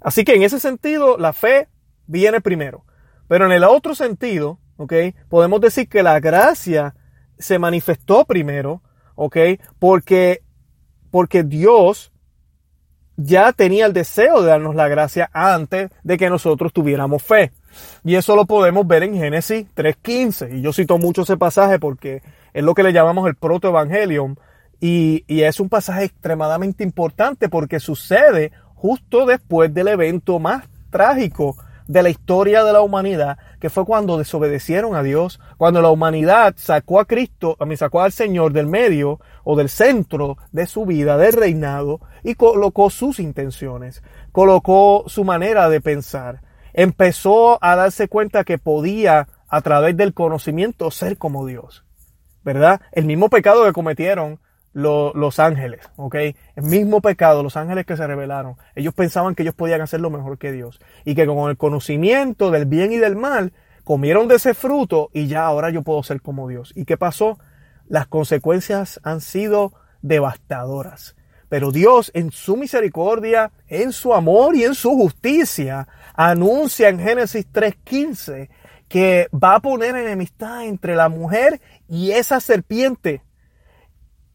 Así 0.00 0.24
que 0.24 0.34
en 0.34 0.42
ese 0.42 0.60
sentido, 0.60 1.16
la 1.18 1.32
fe 1.32 1.68
viene 2.06 2.40
primero. 2.40 2.84
Pero 3.26 3.46
en 3.46 3.52
el 3.52 3.64
otro 3.64 3.94
sentido, 3.94 4.58
¿ok? 4.76 4.92
Podemos 5.28 5.60
decir 5.60 5.88
que 5.88 6.02
la 6.02 6.20
gracia 6.20 6.94
se 7.38 7.58
manifestó 7.58 8.24
primero, 8.24 8.82
¿ok? 9.14 9.36
Porque, 9.78 10.42
porque 11.10 11.42
Dios 11.42 12.12
ya 13.16 13.52
tenía 13.52 13.86
el 13.86 13.92
deseo 13.92 14.42
de 14.42 14.48
darnos 14.48 14.74
la 14.74 14.88
gracia 14.88 15.30
antes 15.32 15.90
de 16.02 16.16
que 16.16 16.30
nosotros 16.30 16.72
tuviéramos 16.72 17.22
fe. 17.22 17.52
Y 18.04 18.16
eso 18.16 18.36
lo 18.36 18.44
podemos 18.44 18.86
ver 18.86 19.04
en 19.04 19.14
Génesis 19.14 19.66
3.15. 19.74 20.58
Y 20.58 20.62
yo 20.62 20.72
cito 20.72 20.98
mucho 20.98 21.22
ese 21.22 21.36
pasaje 21.36 21.78
porque 21.78 22.22
es 22.52 22.64
lo 22.64 22.74
que 22.74 22.82
le 22.82 22.92
llamamos 22.92 23.28
el 23.28 23.36
protoevangelium. 23.36 24.36
Y, 24.80 25.24
y 25.28 25.42
es 25.42 25.60
un 25.60 25.68
pasaje 25.68 26.04
extremadamente 26.04 26.84
importante 26.84 27.48
porque 27.48 27.80
sucede 27.80 28.52
justo 28.74 29.24
después 29.26 29.72
del 29.72 29.88
evento 29.88 30.38
más 30.38 30.68
trágico 30.90 31.56
de 31.86 32.02
la 32.02 32.08
historia 32.08 32.64
de 32.64 32.72
la 32.72 32.80
humanidad, 32.80 33.38
que 33.60 33.70
fue 33.70 33.84
cuando 33.84 34.18
desobedecieron 34.18 34.94
a 34.94 35.02
Dios, 35.02 35.40
cuando 35.56 35.82
la 35.82 35.90
humanidad 35.90 36.54
sacó 36.56 37.00
a 37.00 37.04
Cristo, 37.04 37.56
a 37.60 37.66
mí 37.66 37.76
sacó 37.76 38.02
al 38.02 38.12
Señor 38.12 38.52
del 38.52 38.66
medio 38.66 39.20
o 39.44 39.56
del 39.56 39.68
centro 39.68 40.38
de 40.52 40.66
su 40.66 40.86
vida, 40.86 41.16
del 41.18 41.34
reinado, 41.34 42.00
y 42.22 42.34
colocó 42.34 42.90
sus 42.90 43.20
intenciones, 43.20 44.02
colocó 44.32 45.04
su 45.06 45.24
manera 45.24 45.68
de 45.68 45.80
pensar. 45.80 46.40
Empezó 46.72 47.62
a 47.62 47.76
darse 47.76 48.08
cuenta 48.08 48.44
que 48.44 48.58
podía, 48.58 49.28
a 49.48 49.60
través 49.60 49.96
del 49.96 50.14
conocimiento, 50.14 50.90
ser 50.90 51.18
como 51.18 51.46
Dios. 51.46 51.84
¿Verdad? 52.42 52.80
El 52.92 53.06
mismo 53.06 53.30
pecado 53.30 53.64
que 53.64 53.72
cometieron 53.72 54.40
los 54.74 55.38
ángeles, 55.38 55.88
¿ok? 55.96 56.14
El 56.56 56.64
mismo 56.64 57.00
pecado, 57.00 57.42
los 57.42 57.56
ángeles 57.56 57.86
que 57.86 57.96
se 57.96 58.06
rebelaron. 58.06 58.56
Ellos 58.74 58.92
pensaban 58.92 59.34
que 59.34 59.42
ellos 59.42 59.54
podían 59.54 59.80
hacer 59.80 60.00
lo 60.00 60.10
mejor 60.10 60.36
que 60.36 60.52
Dios. 60.52 60.80
Y 61.04 61.14
que 61.14 61.26
con 61.26 61.48
el 61.48 61.56
conocimiento 61.56 62.50
del 62.50 62.66
bien 62.66 62.92
y 62.92 62.96
del 62.96 63.16
mal, 63.16 63.52
comieron 63.84 64.28
de 64.28 64.36
ese 64.36 64.52
fruto 64.52 65.10
y 65.12 65.28
ya 65.28 65.46
ahora 65.46 65.70
yo 65.70 65.82
puedo 65.82 66.02
ser 66.02 66.20
como 66.20 66.48
Dios. 66.48 66.72
¿Y 66.74 66.84
qué 66.84 66.96
pasó? 66.96 67.38
Las 67.86 68.08
consecuencias 68.08 69.00
han 69.04 69.20
sido 69.20 69.72
devastadoras. 70.02 71.14
Pero 71.48 71.70
Dios 71.70 72.10
en 72.14 72.32
su 72.32 72.56
misericordia, 72.56 73.52
en 73.68 73.92
su 73.92 74.12
amor 74.12 74.56
y 74.56 74.64
en 74.64 74.74
su 74.74 74.90
justicia, 74.90 75.86
anuncia 76.14 76.88
en 76.88 76.98
Génesis 76.98 77.46
3.15 77.52 78.48
que 78.88 79.28
va 79.32 79.56
a 79.56 79.60
poner 79.60 79.94
enemistad 79.94 80.64
entre 80.64 80.96
la 80.96 81.08
mujer 81.08 81.60
y 81.88 82.10
esa 82.10 82.40
serpiente 82.40 83.22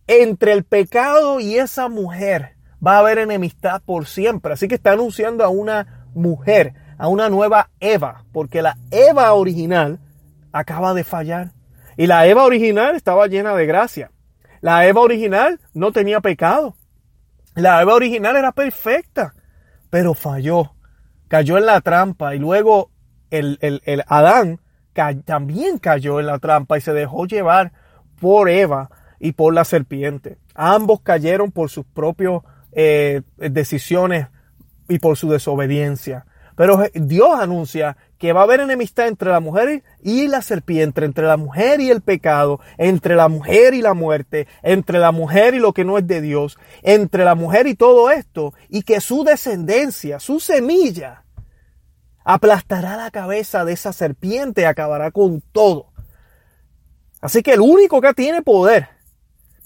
entre 0.09 0.53
el 0.53 0.63
pecado 0.63 1.39
y 1.39 1.59
esa 1.59 1.87
mujer 1.87 2.55
va 2.85 2.95
a 2.95 2.99
haber 2.99 3.19
enemistad 3.19 3.79
por 3.85 4.07
siempre. 4.07 4.53
Así 4.53 4.67
que 4.67 4.73
está 4.73 4.93
anunciando 4.93 5.45
a 5.45 5.49
una 5.49 6.07
mujer, 6.15 6.73
a 6.97 7.07
una 7.07 7.29
nueva 7.29 7.69
Eva, 7.79 8.25
porque 8.33 8.63
la 8.63 8.75
Eva 8.89 9.31
original 9.33 9.99
acaba 10.51 10.95
de 10.95 11.03
fallar. 11.03 11.51
Y 11.95 12.07
la 12.07 12.25
Eva 12.25 12.43
original 12.43 12.95
estaba 12.95 13.27
llena 13.27 13.53
de 13.53 13.67
gracia. 13.67 14.11
La 14.61 14.87
Eva 14.87 15.01
original 15.01 15.59
no 15.75 15.91
tenía 15.91 16.21
pecado. 16.21 16.75
La 17.53 17.79
Eva 17.79 17.93
original 17.93 18.35
era 18.35 18.51
perfecta, 18.51 19.35
pero 19.91 20.15
falló. 20.15 20.73
Cayó 21.27 21.59
en 21.59 21.67
la 21.67 21.81
trampa 21.81 22.33
y 22.33 22.39
luego 22.39 22.89
el, 23.29 23.59
el, 23.61 24.03
Adán 24.07 24.59
también 25.25 25.77
cayó 25.77 26.19
en 26.19 26.25
la 26.25 26.39
trampa 26.39 26.79
y 26.79 26.81
se 26.81 26.93
dejó 26.93 27.27
llevar 27.27 27.73
por 28.19 28.49
Eva 28.49 28.89
y 29.19 29.33
por 29.33 29.53
la 29.53 29.65
serpiente. 29.65 30.37
Ambos 30.55 31.01
cayeron 31.01 31.51
por 31.51 31.69
sus 31.69 31.85
propias 31.85 32.41
eh, 32.71 33.21
decisiones 33.37 34.27
y 34.87 34.99
por 34.99 35.17
su 35.17 35.29
desobediencia. 35.29 36.25
Pero 36.55 36.83
Dios 36.93 37.39
anuncia 37.39 37.95
que 38.17 38.33
va 38.33 38.41
a 38.41 38.43
haber 38.43 38.59
enemistad 38.59 39.07
entre 39.07 39.29
la 39.29 39.39
mujer 39.39 39.81
y 40.03 40.27
la 40.27 40.41
serpiente, 40.41 41.05
entre 41.05 41.25
la 41.25 41.37
mujer 41.37 41.79
y 41.79 41.89
el 41.89 42.01
pecado, 42.01 42.59
entre 42.77 43.15
la 43.15 43.29
mujer 43.29 43.73
y 43.73 43.81
la 43.81 43.93
muerte, 43.93 44.45
entre 44.61 44.99
la 44.99 45.13
mujer 45.13 45.53
y 45.53 45.59
lo 45.59 45.71
que 45.71 45.85
no 45.85 45.97
es 45.97 46.05
de 46.05 46.19
Dios, 46.19 46.57
entre 46.83 47.23
la 47.23 47.35
mujer 47.35 47.65
y 47.67 47.75
todo 47.75 48.11
esto, 48.11 48.53
y 48.67 48.81
que 48.81 48.99
su 48.99 49.23
descendencia, 49.23 50.19
su 50.19 50.41
semilla, 50.41 51.23
aplastará 52.25 52.97
la 52.97 53.09
cabeza 53.09 53.63
de 53.63 53.71
esa 53.71 53.93
serpiente 53.93 54.63
y 54.63 54.65
acabará 54.65 55.11
con 55.11 55.39
todo. 55.39 55.93
Así 57.21 57.41
que 57.41 57.53
el 57.53 57.61
único 57.61 58.01
que 58.01 58.13
tiene 58.13 58.41
poder 58.41 58.98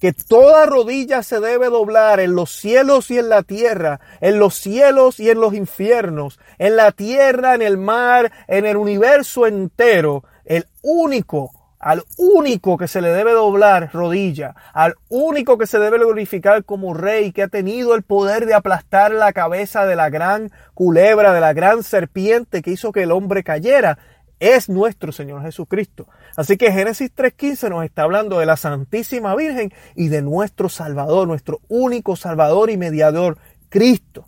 que 0.04 0.12
toda 0.12 0.66
rodilla 0.66 1.24
se 1.24 1.40
debe 1.40 1.68
doblar 1.68 2.20
en 2.20 2.36
los 2.36 2.52
cielos 2.52 3.10
y 3.10 3.20
en 3.20 3.30
la 3.30 3.42
tierra, 3.42 4.02
en 4.20 4.38
los 4.38 4.56
cielos 4.56 5.18
y 5.22 5.30
en 5.30 5.40
los 5.40 5.54
infiernos, 5.54 6.42
en 6.58 6.76
la 6.76 6.92
tierra, 6.92 7.56
en 7.56 7.62
el 7.62 7.78
mar, 7.78 8.30
en 8.50 8.66
el 8.66 8.76
universo 8.76 9.48
entero, 9.48 10.26
el 10.44 10.66
único, 10.82 11.52
al 11.80 12.04
único 12.18 12.78
que 12.78 12.90
se 12.90 13.00
le 13.00 13.14
debe 13.14 13.32
doblar 13.32 13.92
rodilla, 13.94 14.56
al 14.74 14.96
único 15.08 15.58
que 15.58 15.68
se 15.68 15.80
debe 15.80 16.00
glorificar 16.00 16.66
como 16.66 16.94
rey, 16.94 17.32
que 17.32 17.44
ha 17.44 17.48
tenido 17.48 17.96
el 17.96 18.04
poder 18.04 18.46
de 18.46 18.56
aplastar 18.56 19.14
la 19.14 19.32
cabeza 19.32 19.86
de 19.86 19.96
la 19.96 20.10
gran 20.10 20.52
culebra, 20.74 21.32
de 21.32 21.40
la 21.40 21.54
gran 21.54 21.82
serpiente 21.82 22.62
que 22.62 22.72
hizo 22.72 22.92
que 22.92 23.04
el 23.04 23.12
hombre 23.14 23.46
cayera, 23.46 23.98
es 24.42 24.68
nuestro 24.68 25.14
Señor 25.14 25.44
Jesucristo. 25.44 26.08
Así 26.36 26.58
que 26.58 26.72
Génesis 26.72 27.14
3.15 27.16 27.70
nos 27.70 27.86
está 27.86 28.04
hablando 28.04 28.40
de 28.40 28.46
la 28.46 28.58
Santísima 28.58 29.36
Virgen 29.36 29.72
y 29.96 30.08
de 30.08 30.22
nuestro 30.22 30.68
Salvador, 30.70 31.28
nuestro 31.28 31.62
único 31.68 32.16
Salvador 32.16 32.70
y 32.70 32.78
mediador, 32.78 33.38
Cristo. 33.70 34.28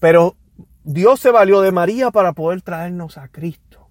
Pero 0.00 0.36
Dios 0.84 1.20
se 1.20 1.30
valió 1.30 1.60
de 1.60 1.72
María 1.72 2.10
para 2.10 2.32
poder 2.32 2.62
traernos 2.62 3.18
a 3.18 3.28
Cristo. 3.28 3.88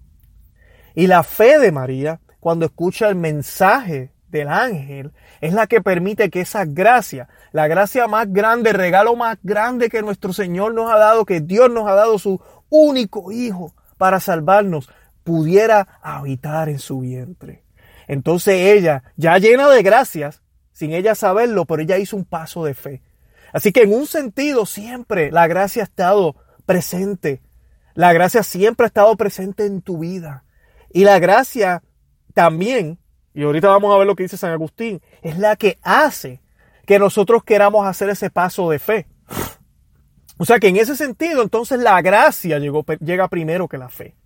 Y 0.94 1.06
la 1.06 1.22
fe 1.22 1.60
de 1.60 1.70
María, 1.70 2.20
cuando 2.40 2.66
escucha 2.66 3.08
el 3.08 3.14
mensaje 3.14 4.12
del 4.28 4.48
ángel, 4.48 5.12
es 5.40 5.52
la 5.52 5.68
que 5.68 5.80
permite 5.80 6.28
que 6.28 6.40
esa 6.40 6.64
gracia, 6.64 7.28
la 7.52 7.68
gracia 7.68 8.08
más 8.08 8.32
grande, 8.32 8.70
el 8.70 8.76
regalo 8.76 9.14
más 9.14 9.38
grande 9.44 9.90
que 9.90 10.02
nuestro 10.02 10.32
Señor 10.32 10.74
nos 10.74 10.90
ha 10.90 10.98
dado, 10.98 11.24
que 11.24 11.40
Dios 11.40 11.70
nos 11.70 11.88
ha 11.88 11.94
dado 11.94 12.18
su 12.18 12.40
único 12.68 13.30
Hijo 13.30 13.74
para 13.96 14.18
salvarnos, 14.18 14.88
pudiera 15.28 16.00
habitar 16.00 16.70
en 16.70 16.78
su 16.78 17.00
vientre. 17.00 17.62
Entonces 18.06 18.54
ella, 18.54 19.02
ya 19.16 19.36
llena 19.36 19.68
de 19.68 19.82
gracias, 19.82 20.40
sin 20.72 20.94
ella 20.94 21.14
saberlo, 21.14 21.66
pero 21.66 21.82
ella 21.82 21.98
hizo 21.98 22.16
un 22.16 22.24
paso 22.24 22.64
de 22.64 22.72
fe. 22.72 23.02
Así 23.52 23.70
que 23.70 23.82
en 23.82 23.92
un 23.92 24.06
sentido 24.06 24.64
siempre 24.64 25.30
la 25.30 25.46
gracia 25.46 25.82
ha 25.82 25.84
estado 25.84 26.34
presente. 26.64 27.42
La 27.92 28.14
gracia 28.14 28.42
siempre 28.42 28.84
ha 28.84 28.86
estado 28.86 29.14
presente 29.18 29.66
en 29.66 29.82
tu 29.82 29.98
vida. 29.98 30.44
Y 30.88 31.04
la 31.04 31.18
gracia 31.18 31.82
también, 32.32 32.98
y 33.34 33.42
ahorita 33.42 33.68
vamos 33.68 33.94
a 33.94 33.98
ver 33.98 34.06
lo 34.06 34.16
que 34.16 34.22
dice 34.22 34.38
San 34.38 34.52
Agustín, 34.52 35.02
es 35.20 35.36
la 35.36 35.56
que 35.56 35.78
hace 35.82 36.40
que 36.86 36.98
nosotros 36.98 37.44
queramos 37.44 37.86
hacer 37.86 38.08
ese 38.08 38.30
paso 38.30 38.70
de 38.70 38.78
fe. 38.78 39.06
O 40.38 40.46
sea 40.46 40.58
que 40.58 40.68
en 40.68 40.78
ese 40.78 40.96
sentido, 40.96 41.42
entonces 41.42 41.80
la 41.80 42.00
gracia 42.00 42.58
llega 42.58 43.28
primero 43.28 43.68
que 43.68 43.76
la 43.76 43.90
fe. 43.90 44.17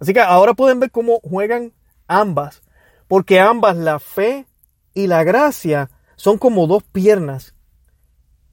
Así 0.00 0.12
que 0.12 0.20
ahora 0.20 0.54
pueden 0.54 0.80
ver 0.80 0.90
cómo 0.90 1.20
juegan 1.20 1.72
ambas, 2.06 2.62
porque 3.08 3.40
ambas, 3.40 3.76
la 3.76 3.98
fe 3.98 4.46
y 4.92 5.06
la 5.06 5.24
gracia, 5.24 5.90
son 6.16 6.38
como 6.38 6.66
dos 6.66 6.82
piernas. 6.82 7.54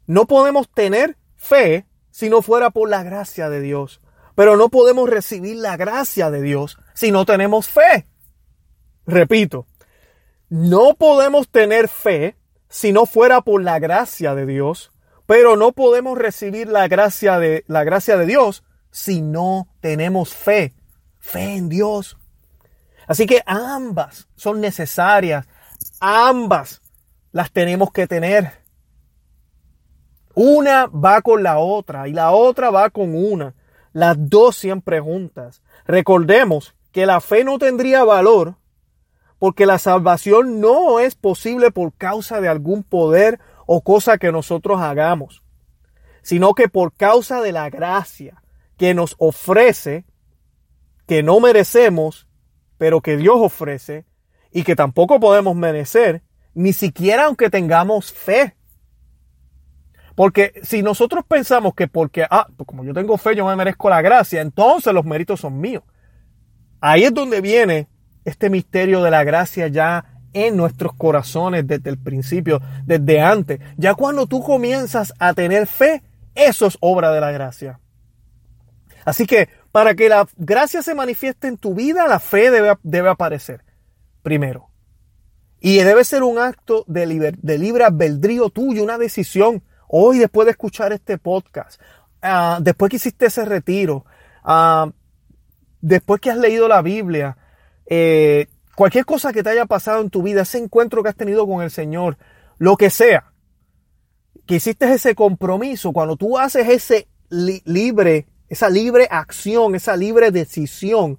No 0.05 0.25
podemos 0.25 0.69
tener 0.69 1.17
fe 1.35 1.85
si 2.09 2.29
no 2.29 2.41
fuera 2.41 2.69
por 2.69 2.89
la 2.89 3.03
gracia 3.03 3.49
de 3.49 3.61
Dios, 3.61 4.01
pero 4.35 4.57
no 4.57 4.69
podemos 4.69 5.09
recibir 5.09 5.57
la 5.57 5.77
gracia 5.77 6.29
de 6.31 6.41
Dios 6.41 6.77
si 6.93 7.11
no 7.11 7.25
tenemos 7.25 7.67
fe. 7.67 8.07
Repito, 9.05 9.67
no 10.49 10.95
podemos 10.95 11.49
tener 11.49 11.87
fe 11.87 12.35
si 12.69 12.91
no 12.91 13.05
fuera 13.05 13.41
por 13.41 13.63
la 13.63 13.79
gracia 13.79 14.35
de 14.35 14.45
Dios, 14.45 14.91
pero 15.25 15.55
no 15.55 15.71
podemos 15.71 16.17
recibir 16.17 16.67
la 16.67 16.87
gracia 16.87 17.39
de 17.39 17.63
la 17.67 17.83
gracia 17.83 18.17
de 18.17 18.25
Dios 18.25 18.63
si 18.91 19.21
no 19.21 19.67
tenemos 19.79 20.33
fe 20.33 20.73
fe 21.21 21.55
en 21.55 21.69
Dios. 21.69 22.17
Así 23.07 23.25
que 23.25 23.41
ambas 23.45 24.27
son 24.35 24.59
necesarias, 24.59 25.47
ambas 25.99 26.81
las 27.31 27.51
tenemos 27.51 27.91
que 27.91 28.07
tener. 28.07 28.51
Una 30.33 30.87
va 30.87 31.21
con 31.21 31.43
la 31.43 31.57
otra 31.57 32.07
y 32.07 32.13
la 32.13 32.31
otra 32.31 32.69
va 32.69 32.89
con 32.89 33.15
una. 33.15 33.53
Las 33.93 34.15
dos 34.17 34.55
siempre 34.55 34.99
juntas. 34.99 35.61
Recordemos 35.85 36.73
que 36.91 37.05
la 37.05 37.21
fe 37.21 37.43
no 37.43 37.57
tendría 37.57 38.03
valor 38.03 38.55
porque 39.39 39.65
la 39.65 39.79
salvación 39.79 40.61
no 40.61 40.99
es 40.99 41.15
posible 41.15 41.71
por 41.71 41.93
causa 41.93 42.41
de 42.41 42.47
algún 42.47 42.83
poder 42.83 43.39
o 43.65 43.81
cosa 43.81 44.17
que 44.17 44.31
nosotros 44.31 44.79
hagamos, 44.81 45.43
sino 46.21 46.53
que 46.53 46.69
por 46.69 46.93
causa 46.93 47.41
de 47.41 47.51
la 47.51 47.69
gracia 47.69 48.43
que 48.77 48.93
nos 48.93 49.15
ofrece 49.17 50.05
que 51.11 51.23
no 51.23 51.41
merecemos, 51.41 52.25
pero 52.77 53.01
que 53.01 53.17
Dios 53.17 53.35
ofrece 53.37 54.05
y 54.49 54.63
que 54.63 54.77
tampoco 54.77 55.19
podemos 55.19 55.57
merecer, 55.57 56.23
ni 56.53 56.71
siquiera 56.71 57.25
aunque 57.25 57.49
tengamos 57.49 58.13
fe. 58.13 58.55
Porque 60.15 60.53
si 60.63 60.81
nosotros 60.81 61.25
pensamos 61.27 61.73
que 61.75 61.89
porque, 61.89 62.25
ah, 62.31 62.47
pues 62.55 62.65
como 62.65 62.85
yo 62.85 62.93
tengo 62.93 63.17
fe, 63.17 63.35
yo 63.35 63.45
me 63.45 63.57
merezco 63.57 63.89
la 63.89 64.01
gracia, 64.01 64.39
entonces 64.39 64.93
los 64.93 65.03
méritos 65.03 65.41
son 65.41 65.59
míos. 65.59 65.83
Ahí 66.79 67.03
es 67.03 67.13
donde 67.13 67.41
viene 67.41 67.89
este 68.23 68.49
misterio 68.49 69.03
de 69.03 69.11
la 69.11 69.25
gracia 69.25 69.67
ya 69.67 70.21
en 70.31 70.55
nuestros 70.55 70.93
corazones 70.93 71.67
desde 71.67 71.89
el 71.89 71.97
principio, 71.97 72.61
desde 72.85 73.19
antes. 73.19 73.59
Ya 73.75 73.95
cuando 73.95 74.27
tú 74.27 74.41
comienzas 74.41 75.13
a 75.19 75.33
tener 75.33 75.67
fe, 75.67 76.03
eso 76.35 76.67
es 76.67 76.77
obra 76.79 77.11
de 77.11 77.19
la 77.19 77.31
gracia. 77.31 77.81
Así 79.03 79.25
que 79.25 79.49
para 79.71 79.95
que 79.95 80.09
la 80.09 80.27
gracia 80.37 80.81
se 80.81 80.95
manifieste 80.95 81.47
en 81.47 81.57
tu 81.57 81.73
vida, 81.73 82.07
la 82.07 82.19
fe 82.19 82.51
debe, 82.51 82.77
debe 82.83 83.09
aparecer 83.09 83.63
primero. 84.21 84.69
Y 85.59 85.77
debe 85.77 86.03
ser 86.03 86.23
un 86.23 86.39
acto 86.39 86.83
de, 86.87 87.05
libre 87.05 87.83
albedrío 87.83 88.49
tuyo, 88.49 88.83
una 88.83 88.97
decisión. 88.97 89.63
Hoy, 89.87 90.17
después 90.17 90.45
de 90.45 90.51
escuchar 90.51 90.91
este 90.91 91.17
podcast, 91.19 91.79
ah, 92.21 92.59
después 92.61 92.89
que 92.89 92.95
hiciste 92.95 93.27
ese 93.27 93.45
retiro, 93.45 94.05
ah, 94.43 94.91
después 95.79 96.19
que 96.19 96.31
has 96.31 96.37
leído 96.37 96.67
la 96.67 96.81
Biblia, 96.81 97.37
eh, 97.85 98.47
cualquier 98.75 99.05
cosa 99.05 99.31
que 99.31 99.43
te 99.43 99.51
haya 99.51 99.67
pasado 99.67 100.01
en 100.01 100.09
tu 100.09 100.23
vida, 100.23 100.41
ese 100.41 100.57
encuentro 100.57 101.03
que 101.03 101.09
has 101.09 101.15
tenido 101.15 101.45
con 101.45 101.61
el 101.61 101.69
Señor, 101.69 102.17
lo 102.57 102.75
que 102.75 102.89
sea, 102.89 103.31
que 104.47 104.55
hiciste 104.55 104.91
ese 104.91 105.13
compromiso, 105.13 105.93
cuando 105.93 106.15
tú 106.15 106.39
haces 106.39 106.67
ese 106.69 107.07
libre, 107.29 108.25
esa 108.51 108.69
libre 108.69 109.07
acción, 109.09 109.75
esa 109.75 109.95
libre 109.95 110.29
decisión, 110.29 111.17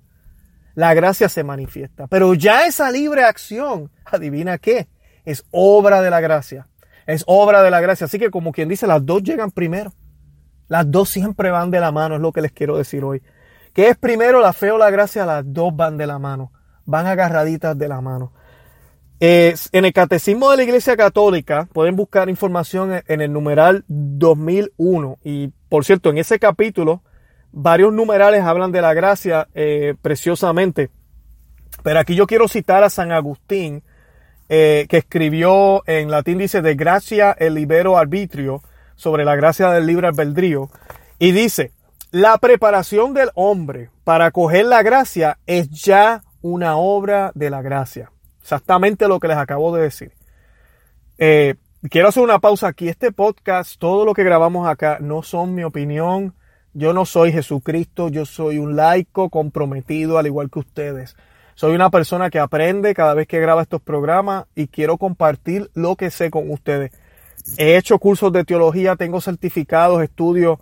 la 0.74 0.92
gracia 0.92 1.30
se 1.30 1.42
manifiesta. 1.42 2.06
Pero 2.06 2.34
ya 2.34 2.66
esa 2.66 2.90
libre 2.90 3.24
acción, 3.24 3.90
adivina 4.04 4.58
qué, 4.58 4.86
es 5.24 5.42
obra 5.50 6.02
de 6.02 6.10
la 6.10 6.20
gracia. 6.20 6.68
Es 7.06 7.24
obra 7.26 7.62
de 7.62 7.70
la 7.70 7.80
gracia. 7.80 8.04
Así 8.04 8.18
que 8.18 8.30
como 8.30 8.52
quien 8.52 8.68
dice, 8.68 8.86
las 8.86 9.06
dos 9.06 9.22
llegan 9.22 9.50
primero. 9.50 9.94
Las 10.68 10.90
dos 10.90 11.08
siempre 11.08 11.50
van 11.50 11.70
de 11.70 11.80
la 11.80 11.90
mano, 11.90 12.16
es 12.16 12.20
lo 12.20 12.32
que 12.32 12.42
les 12.42 12.52
quiero 12.52 12.76
decir 12.76 13.02
hoy. 13.02 13.22
¿Qué 13.72 13.88
es 13.88 13.96
primero 13.96 14.42
la 14.42 14.52
fe 14.52 14.70
o 14.70 14.76
la 14.76 14.90
gracia? 14.90 15.24
Las 15.24 15.42
dos 15.46 15.74
van 15.74 15.96
de 15.96 16.06
la 16.06 16.18
mano. 16.18 16.52
Van 16.84 17.06
agarraditas 17.06 17.78
de 17.78 17.88
la 17.88 18.02
mano. 18.02 18.34
en 19.20 19.84
el 19.86 19.92
Catecismo 19.94 20.50
de 20.50 20.58
la 20.58 20.64
Iglesia 20.64 20.98
Católica 20.98 21.66
pueden 21.72 21.96
buscar 21.96 22.28
información 22.28 23.02
en 23.06 23.22
el 23.22 23.32
numeral 23.32 23.86
2001. 23.88 25.18
Y 25.24 25.48
por 25.70 25.86
cierto, 25.86 26.10
en 26.10 26.18
ese 26.18 26.38
capítulo 26.38 27.02
varios 27.52 27.92
numerales 27.92 28.42
hablan 28.42 28.72
de 28.72 28.82
la 28.82 28.94
gracia 28.94 29.48
eh, 29.54 29.94
preciosamente. 30.00 30.90
Pero 31.82 32.00
aquí 32.00 32.14
yo 32.14 32.26
quiero 32.26 32.48
citar 32.48 32.82
a 32.84 32.90
San 32.90 33.12
Agustín, 33.12 33.82
eh, 34.48 34.86
que 34.88 34.98
escribió 34.98 35.82
en 35.86 36.10
latín, 36.10 36.38
dice, 36.38 36.62
de 36.62 36.74
gracia 36.74 37.32
el 37.32 37.54
libero 37.54 37.96
arbitrio, 37.96 38.62
sobre 38.96 39.24
la 39.24 39.36
gracia 39.36 39.70
del 39.70 39.86
libre 39.86 40.08
albedrío, 40.08 40.70
y 41.18 41.32
dice, 41.32 41.72
la 42.10 42.36
preparación 42.38 43.14
del 43.14 43.30
hombre 43.34 43.90
para 44.04 44.30
coger 44.30 44.66
la 44.66 44.82
gracia 44.82 45.38
es 45.46 45.70
ya 45.70 46.22
una 46.42 46.76
obra 46.76 47.32
de 47.34 47.50
la 47.50 47.62
gracia. 47.62 48.10
Exactamente 48.40 49.08
lo 49.08 49.18
que 49.18 49.28
les 49.28 49.36
acabo 49.36 49.74
de 49.74 49.82
decir. 49.82 50.12
Eh, 51.16 51.54
quiero 51.88 52.08
hacer 52.08 52.22
una 52.22 52.38
pausa 52.38 52.68
aquí. 52.68 52.88
Este 52.88 53.12
podcast, 53.12 53.78
todo 53.78 54.04
lo 54.04 54.14
que 54.14 54.24
grabamos 54.24 54.68
acá, 54.68 54.98
no 55.00 55.22
son 55.22 55.54
mi 55.54 55.64
opinión, 55.64 56.34
yo 56.74 56.92
no 56.92 57.04
soy 57.04 57.32
Jesucristo, 57.32 58.08
yo 58.08 58.24
soy 58.24 58.58
un 58.58 58.76
laico 58.76 59.30
comprometido 59.30 60.18
al 60.18 60.26
igual 60.26 60.50
que 60.50 60.60
ustedes. 60.60 61.16
Soy 61.54 61.74
una 61.74 61.90
persona 61.90 62.30
que 62.30 62.38
aprende 62.38 62.94
cada 62.94 63.14
vez 63.14 63.26
que 63.26 63.40
graba 63.40 63.62
estos 63.62 63.82
programas 63.82 64.46
y 64.54 64.68
quiero 64.68 64.96
compartir 64.96 65.70
lo 65.74 65.96
que 65.96 66.10
sé 66.10 66.30
con 66.30 66.50
ustedes. 66.50 66.92
He 67.58 67.76
hecho 67.76 67.98
cursos 67.98 68.32
de 68.32 68.44
teología, 68.44 68.96
tengo 68.96 69.20
certificados, 69.20 70.02
estudios, 70.02 70.58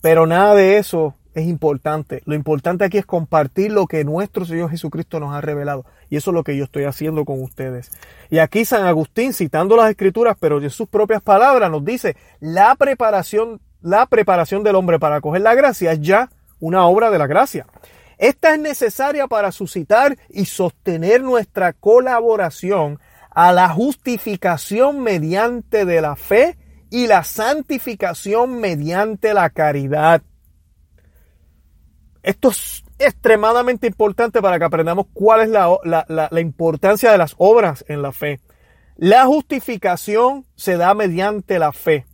pero 0.00 0.26
nada 0.26 0.54
de 0.54 0.78
eso 0.78 1.14
es 1.34 1.46
importante. 1.46 2.22
Lo 2.24 2.34
importante 2.34 2.84
aquí 2.84 2.98
es 2.98 3.06
compartir 3.06 3.72
lo 3.72 3.86
que 3.86 4.04
nuestro 4.04 4.44
Señor 4.44 4.70
Jesucristo 4.70 5.20
nos 5.20 5.34
ha 5.34 5.40
revelado. 5.40 5.84
Y 6.10 6.16
eso 6.16 6.30
es 6.30 6.34
lo 6.34 6.44
que 6.44 6.56
yo 6.56 6.64
estoy 6.64 6.84
haciendo 6.84 7.24
con 7.24 7.42
ustedes. 7.42 7.90
Y 8.30 8.38
aquí 8.38 8.64
San 8.64 8.84
Agustín, 8.84 9.32
citando 9.32 9.76
las 9.76 9.90
escrituras, 9.90 10.36
pero 10.38 10.60
de 10.60 10.70
sus 10.70 10.88
propias 10.88 11.22
palabras, 11.22 11.70
nos 11.70 11.84
dice, 11.84 12.16
la 12.40 12.74
preparación 12.74 13.60
la 13.82 14.06
preparación 14.06 14.62
del 14.62 14.76
hombre 14.76 14.98
para 14.98 15.20
coger 15.20 15.42
la 15.42 15.54
gracia 15.54 15.92
es 15.92 16.00
ya 16.00 16.30
una 16.60 16.86
obra 16.86 17.10
de 17.10 17.18
la 17.18 17.26
gracia. 17.26 17.66
Esta 18.18 18.54
es 18.54 18.60
necesaria 18.60 19.26
para 19.26 19.50
suscitar 19.50 20.16
y 20.28 20.44
sostener 20.44 21.22
nuestra 21.22 21.72
colaboración 21.72 23.00
a 23.30 23.52
la 23.52 23.68
justificación 23.68 25.00
mediante 25.00 25.84
de 25.84 26.00
la 26.00 26.16
fe 26.16 26.56
y 26.90 27.06
la 27.06 27.24
santificación 27.24 28.60
mediante 28.60 29.34
la 29.34 29.50
caridad. 29.50 30.22
Esto 32.22 32.50
es 32.50 32.84
extremadamente 32.98 33.86
importante 33.86 34.40
para 34.40 34.58
que 34.58 34.64
aprendamos 34.66 35.06
cuál 35.12 35.40
es 35.40 35.48
la, 35.48 35.76
la, 35.84 36.40
importancia 36.40 37.10
de 37.10 37.18
las 37.18 37.34
obras 37.38 37.84
en 37.88 38.02
la 38.02 38.12
fe. 38.12 38.40
La 38.96 39.24
justificación 39.24 40.46
se 40.54 40.76
da 40.76 40.94
mediante 40.94 41.58
la 41.58 41.72
fe. 41.72 42.06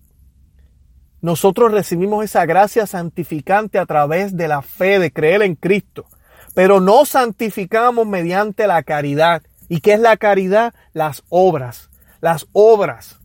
Nosotros 1.21 1.73
recibimos 1.73 2.25
esa 2.25 2.47
gracia 2.47 2.87
santificante 2.87 3.79
a 3.79 3.87
través 3.87 4.37
de 4.37 4.49
la 4.49 4.63
fe, 4.63 4.99
de 4.99 5.13
creer 5.13 5.43
en 5.43 5.57
Cristo. 5.57 6.07
Pero 6.55 6.81
no 6.81 7.05
santificamos 7.05 8.07
mediante 8.07 8.67
la 8.67 8.83
caridad. 8.83 9.43
¿Y 9.69 9.81
qué 9.81 9.95
es 9.95 10.01
la 10.01 10.17
caridad? 10.17 10.75
Las 10.93 11.25
obras. 11.29 11.91
Las 12.21 12.47
obras. 12.53 13.19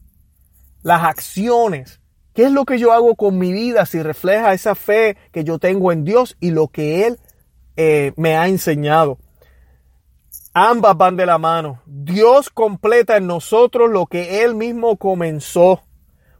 Las 0.82 1.04
acciones. 1.04 2.00
¿Qué 2.34 2.46
es 2.46 2.52
lo 2.52 2.66
que 2.66 2.80
yo 2.80 2.92
hago 2.92 3.16
con 3.16 3.38
mi 3.38 3.54
vida 3.54 3.86
si 3.86 4.02
refleja 4.02 4.54
esa 4.54 4.74
fe 4.74 5.18
que 5.32 5.44
yo 5.44 5.60
tengo 5.60 5.92
en 5.92 6.04
Dios 6.04 6.36
y 6.40 6.50
lo 6.50 6.68
que 6.68 7.06
Él 7.06 7.20
eh, 7.76 8.12
me 8.18 8.36
ha 8.36 8.48
enseñado? 8.48 9.20
Ambas 10.56 10.98
van 10.98 11.16
de 11.16 11.28
la 11.28 11.38
mano. 11.38 11.82
Dios 11.86 12.50
completa 12.50 13.18
en 13.18 13.28
nosotros 13.28 13.92
lo 13.92 14.08
que 14.08 14.44
Él 14.44 14.56
mismo 14.56 14.98
comenzó, 14.98 15.84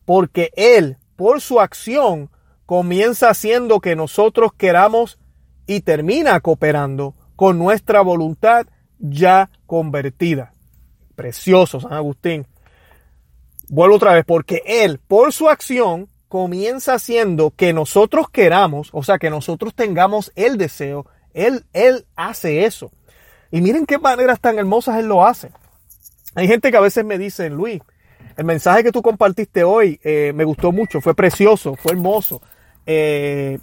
porque 0.06 0.52
Él 0.56 0.98
por 1.16 1.42
su 1.42 1.60
acción 1.60 2.30
comienza 2.66 3.30
haciendo 3.30 3.80
que 3.80 3.96
nosotros 3.96 4.54
queramos 4.54 5.20
y 5.68 5.82
termina 5.82 6.40
cooperando 6.40 7.16
con 7.36 7.60
nuestra 7.60 8.02
voluntad 8.02 8.68
ya 9.00 9.50
convertida. 9.66 10.54
Precioso 11.16 11.80
San 11.80 11.94
Agustín. 11.94 12.48
Vuelvo 13.70 13.96
otra 13.96 14.14
vez, 14.14 14.26
porque 14.26 14.62
Él, 14.66 15.00
por 15.00 15.34
su 15.34 15.50
acción, 15.50 16.10
comienza 16.28 16.96
haciendo 16.96 17.52
que 17.52 17.74
nosotros 17.74 18.30
queramos, 18.30 18.90
o 18.92 19.04
sea, 19.04 19.20
que 19.20 19.30
nosotros 19.30 19.74
tengamos 19.76 20.32
el 20.36 20.58
deseo. 20.58 21.06
Él, 21.34 21.66
él 21.74 22.06
hace 22.16 22.66
eso. 22.66 22.92
Y 23.52 23.62
miren 23.62 23.86
qué 23.86 24.00
maneras 24.00 24.40
tan 24.40 24.58
hermosas 24.58 24.98
Él 24.98 25.08
lo 25.08 25.26
hace. 25.26 25.52
Hay 26.36 26.48
gente 26.48 26.72
que 26.72 26.78
a 26.78 26.82
veces 26.82 27.06
me 27.06 27.20
dice, 27.20 27.50
Luis, 27.50 27.82
el 28.36 28.46
mensaje 28.46 28.84
que 28.84 28.92
tú 28.92 29.02
compartiste 29.02 29.64
hoy 29.64 30.00
eh, 30.04 30.32
me 30.36 30.44
gustó 30.44 30.72
mucho, 30.72 31.02
fue 31.02 31.14
precioso, 31.14 31.76
fue 31.76 31.94
hermoso. 31.94 32.42
Eh, 32.86 33.60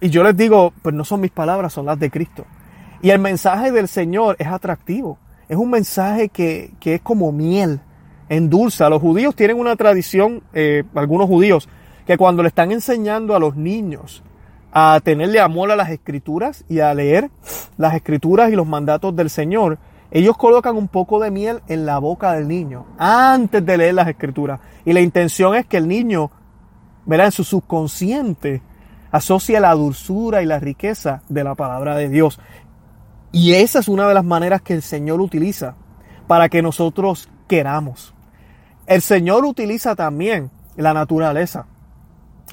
y 0.00 0.10
yo 0.10 0.22
les 0.22 0.36
digo, 0.36 0.72
pues 0.82 0.94
no 0.94 1.04
son 1.04 1.20
mis 1.20 1.30
palabras, 1.30 1.72
son 1.72 1.86
las 1.86 1.98
de 1.98 2.10
Cristo. 2.10 2.44
Y 3.02 3.10
el 3.10 3.18
mensaje 3.18 3.72
del 3.72 3.88
Señor 3.88 4.36
es 4.38 4.46
atractivo. 4.46 5.18
Es 5.48 5.56
un 5.56 5.70
mensaje 5.70 6.28
que, 6.28 6.72
es 6.82 7.00
como 7.00 7.32
miel, 7.32 7.80
endulza. 8.28 8.88
Los 8.88 9.00
judíos 9.00 9.34
tienen 9.34 9.58
una 9.58 9.76
tradición, 9.76 10.42
eh, 10.52 10.84
algunos 10.94 11.26
judíos, 11.26 11.68
que 12.06 12.16
cuando 12.16 12.42
le 12.42 12.48
están 12.48 12.72
enseñando 12.72 13.34
a 13.34 13.38
los 13.38 13.56
niños 13.56 14.22
a 14.72 15.00
tenerle 15.02 15.40
amor 15.40 15.70
a 15.70 15.76
las 15.76 15.90
escrituras 15.90 16.64
y 16.68 16.80
a 16.80 16.94
leer 16.94 17.30
las 17.76 17.94
escrituras 17.94 18.50
y 18.52 18.56
los 18.56 18.66
mandatos 18.66 19.14
del 19.16 19.30
Señor, 19.30 19.78
ellos 20.10 20.36
colocan 20.36 20.76
un 20.76 20.88
poco 20.88 21.20
de 21.20 21.30
miel 21.30 21.62
en 21.68 21.86
la 21.86 21.98
boca 21.98 22.32
del 22.32 22.48
niño 22.48 22.86
antes 22.98 23.64
de 23.64 23.76
leer 23.76 23.94
las 23.94 24.08
escrituras. 24.08 24.60
Y 24.84 24.92
la 24.92 25.00
intención 25.00 25.54
es 25.54 25.66
que 25.66 25.76
el 25.76 25.86
niño, 25.86 26.30
¿verdad? 27.06 27.26
En 27.26 27.32
su 27.32 27.44
subconsciente, 27.44 28.62
asocie 29.12 29.60
la 29.60 29.74
dulzura 29.74 30.42
y 30.42 30.46
la 30.46 30.58
riqueza 30.58 31.22
de 31.28 31.44
la 31.44 31.54
palabra 31.54 31.96
de 31.96 32.08
Dios. 32.08 32.40
Y 33.32 33.54
esa 33.54 33.78
es 33.78 33.88
una 33.88 34.08
de 34.08 34.14
las 34.14 34.24
maneras 34.24 34.62
que 34.62 34.74
el 34.74 34.82
Señor 34.82 35.20
utiliza 35.20 35.76
para 36.26 36.48
que 36.48 36.62
nosotros 36.62 37.28
queramos. 37.46 38.12
El 38.86 39.02
Señor 39.02 39.44
utiliza 39.44 39.94
también 39.94 40.50
la 40.76 40.92
naturaleza. 40.92 41.66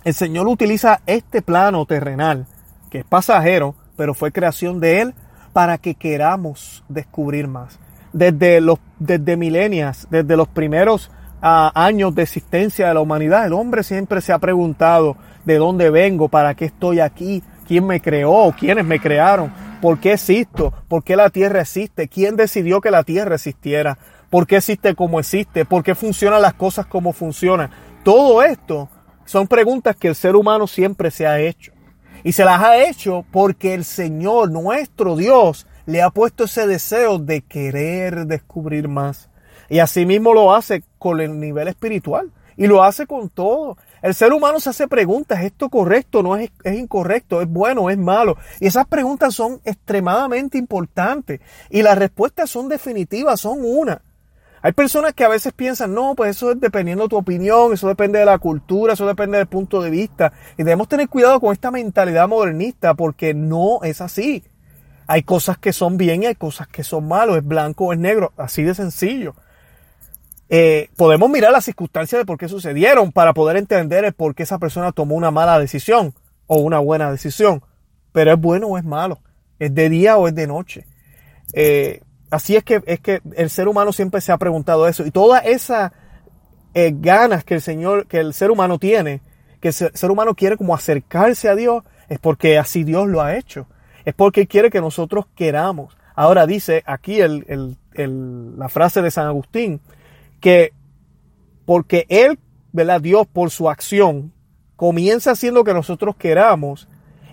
El 0.03 0.13
Señor 0.13 0.47
utiliza 0.47 1.01
este 1.07 1.41
plano 1.41 1.85
terrenal, 1.87 2.45
que 2.91 2.99
es 2.99 3.05
pasajero, 3.05 3.73
pero 3.95 4.13
fue 4.13 4.31
creación 4.31 4.79
de 4.79 5.01
Él 5.01 5.15
para 5.57 5.79
que 5.79 5.95
queramos 5.95 6.83
descubrir 6.87 7.47
más. 7.47 7.79
Desde 8.13 8.61
los 8.61 8.77
desde 8.99 9.35
milenias, 9.37 10.07
desde 10.11 10.37
los 10.37 10.47
primeros 10.47 11.09
ah, 11.41 11.71
años 11.73 12.13
de 12.13 12.21
existencia 12.21 12.87
de 12.87 12.93
la 12.93 12.99
humanidad, 12.99 13.47
el 13.47 13.53
hombre 13.53 13.81
siempre 13.81 14.21
se 14.21 14.31
ha 14.31 14.37
preguntado 14.37 15.17
de 15.45 15.57
dónde 15.57 15.89
vengo, 15.89 16.29
para 16.29 16.53
qué 16.53 16.65
estoy 16.65 16.99
aquí, 16.99 17.41
quién 17.67 17.87
me 17.87 17.99
creó, 17.99 18.53
quiénes 18.55 18.85
me 18.85 18.99
crearon, 18.99 19.51
por 19.81 19.99
qué 19.99 20.13
existo, 20.13 20.71
por 20.87 21.03
qué 21.03 21.15
la 21.15 21.31
tierra 21.31 21.61
existe, 21.61 22.07
quién 22.07 22.35
decidió 22.35 22.79
que 22.79 22.91
la 22.91 23.01
tierra 23.01 23.33
existiera, 23.33 23.97
por 24.29 24.45
qué 24.45 24.57
existe 24.57 24.93
como 24.93 25.19
existe, 25.19 25.65
por 25.65 25.81
qué 25.81 25.95
funcionan 25.95 26.43
las 26.43 26.53
cosas 26.53 26.85
como 26.85 27.13
funcionan. 27.13 27.71
Todo 28.03 28.43
esto 28.43 28.89
son 29.25 29.47
preguntas 29.47 29.95
que 29.95 30.09
el 30.09 30.13
ser 30.13 30.35
humano 30.35 30.67
siempre 30.67 31.09
se 31.09 31.25
ha 31.25 31.39
hecho. 31.39 31.71
Y 32.23 32.33
se 32.33 32.45
las 32.45 32.61
ha 32.61 32.77
hecho 32.77 33.25
porque 33.31 33.73
el 33.73 33.85
Señor, 33.85 34.51
nuestro 34.51 35.15
Dios, 35.15 35.67
le 35.85 36.01
ha 36.01 36.09
puesto 36.09 36.45
ese 36.45 36.67
deseo 36.67 37.19
de 37.19 37.41
querer 37.41 38.25
descubrir 38.25 38.87
más. 38.87 39.29
Y 39.69 39.79
asimismo 39.79 40.33
lo 40.33 40.53
hace 40.53 40.83
con 40.97 41.21
el 41.21 41.39
nivel 41.39 41.67
espiritual. 41.67 42.31
Y 42.59 42.65
lo 42.65 42.83
hace 42.83 43.05
con 43.05 43.29
todo. 43.29 43.77
El 44.01 44.15
ser 44.15 44.33
humano 44.33 44.59
se 44.59 44.71
hace 44.71 44.87
preguntas, 44.87 45.39
¿es 45.39 45.45
esto 45.45 45.69
correcto? 45.69 46.23
¿No 46.23 46.35
es, 46.35 46.49
es 46.63 46.77
incorrecto? 46.77 47.39
¿Es 47.39 47.47
bueno? 47.47 47.91
¿Es 47.91 47.99
malo? 47.99 48.35
Y 48.59 48.65
esas 48.65 48.87
preguntas 48.87 49.35
son 49.35 49.61
extremadamente 49.63 50.57
importantes. 50.57 51.39
Y 51.69 51.83
las 51.83 51.97
respuestas 51.97 52.49
son 52.49 52.67
definitivas, 52.67 53.39
son 53.41 53.59
una. 53.61 54.01
Hay 54.67 54.73
personas 54.73 55.13
que 55.13 55.23
a 55.23 55.29
veces 55.29 55.53
piensan, 55.53 55.93
no, 55.93 56.13
pues 56.13 56.31
eso 56.31 56.51
es 56.51 56.59
dependiendo 56.59 57.03
de 57.03 57.07
tu 57.07 57.15
opinión, 57.15 57.71
eso 57.71 57.87
depende 57.87 58.19
de 58.19 58.25
la 58.25 58.37
cultura, 58.37 58.95
eso 58.95 59.07
depende 59.07 59.37
del 59.37 59.47
punto 59.47 59.81
de 59.81 59.89
vista. 59.89 60.33
Y 60.57 60.63
debemos 60.63 60.89
tener 60.89 61.07
cuidado 61.07 61.39
con 61.39 61.53
esta 61.53 61.71
mentalidad 61.71 62.27
modernista 62.27 62.93
porque 62.93 63.33
no 63.33 63.81
es 63.83 64.01
así. 64.01 64.43
Hay 65.07 65.23
cosas 65.23 65.57
que 65.57 65.71
son 65.71 65.95
bien 65.95 66.23
y 66.23 66.25
hay 66.25 66.35
cosas 66.35 66.67
que 66.67 66.83
son 66.83 67.07
malos, 67.07 67.37
es 67.37 67.45
blanco 67.45 67.85
o 67.85 67.93
es 67.93 67.99
negro, 67.99 68.33
así 68.35 68.63
de 68.63 68.75
sencillo. 68.75 69.35
Eh, 70.49 70.89
podemos 70.97 71.29
mirar 71.29 71.53
las 71.53 71.63
circunstancias 71.63 72.19
de 72.19 72.25
por 72.25 72.37
qué 72.37 72.49
sucedieron 72.49 73.13
para 73.13 73.33
poder 73.33 73.55
entender 73.55 74.13
por 74.13 74.35
qué 74.35 74.43
esa 74.43 74.59
persona 74.59 74.91
tomó 74.91 75.15
una 75.15 75.31
mala 75.31 75.57
decisión 75.59 76.13
o 76.45 76.57
una 76.57 76.79
buena 76.79 77.09
decisión. 77.09 77.63
Pero 78.11 78.33
es 78.33 78.37
bueno 78.37 78.67
o 78.67 78.77
es 78.77 78.83
malo, 78.83 79.21
es 79.59 79.73
de 79.73 79.87
día 79.87 80.17
o 80.17 80.27
es 80.27 80.35
de 80.35 80.45
noche. 80.45 80.85
Eh, 81.53 82.01
así 82.29 82.55
es 82.55 82.63
que, 82.63 82.81
es 82.85 82.99
que 82.99 83.21
el 83.35 83.49
ser 83.49 83.67
humano 83.67 83.93
siempre 83.93 84.21
se 84.21 84.31
ha 84.31 84.37
preguntado 84.37 84.87
eso. 84.87 85.05
Y 85.05 85.11
todas 85.11 85.45
esas 85.45 85.91
eh, 86.73 86.93
ganas 86.95 87.43
que 87.43 87.55
el 87.55 87.61
Señor, 87.61 88.07
que 88.07 88.19
el 88.19 88.33
ser 88.33 88.51
humano 88.51 88.79
tiene, 88.79 89.21
que 89.59 89.69
el 89.69 89.73
ser 89.73 90.11
humano 90.11 90.35
quiere 90.35 90.57
como 90.57 90.75
acercarse 90.75 91.49
a 91.49 91.55
Dios, 91.55 91.83
es 92.09 92.19
porque 92.19 92.57
así 92.57 92.83
Dios 92.83 93.07
lo 93.07 93.21
ha 93.21 93.35
hecho. 93.35 93.67
Es 94.05 94.13
porque 94.13 94.47
quiere 94.47 94.69
que 94.69 94.81
nosotros 94.81 95.25
queramos. 95.35 95.97
Ahora 96.15 96.47
dice 96.47 96.83
aquí 96.85 97.19
la 97.19 98.69
frase 98.69 99.01
de 99.01 99.11
San 99.11 99.27
Agustín, 99.27 99.81
que 100.39 100.73
porque 101.65 102.05
Él, 102.09 102.39
¿verdad? 102.71 103.01
Dios 103.01 103.27
por 103.27 103.51
su 103.51 103.69
acción 103.69 104.31
comienza 104.75 105.31
haciendo 105.31 105.63
que 105.63 105.73
nosotros 105.73 106.15
queramos 106.15 106.87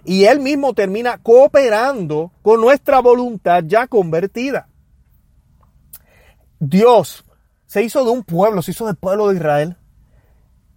y 0.04 0.24
Él 0.24 0.40
mismo 0.40 0.74
termina 0.74 1.18
cooperando 1.18 2.33
con 2.42 2.61
nuestra 2.61 3.00
voluntad 3.00 3.64
ya 3.66 3.87
convertida. 3.87 4.68
Dios 6.59 7.25
se 7.67 7.83
hizo 7.83 8.05
de 8.05 8.11
un 8.11 8.23
pueblo, 8.23 8.62
se 8.62 8.71
hizo 8.73 8.87
del 8.87 8.97
pueblo 8.97 9.29
de 9.29 9.37
Israel 9.37 9.77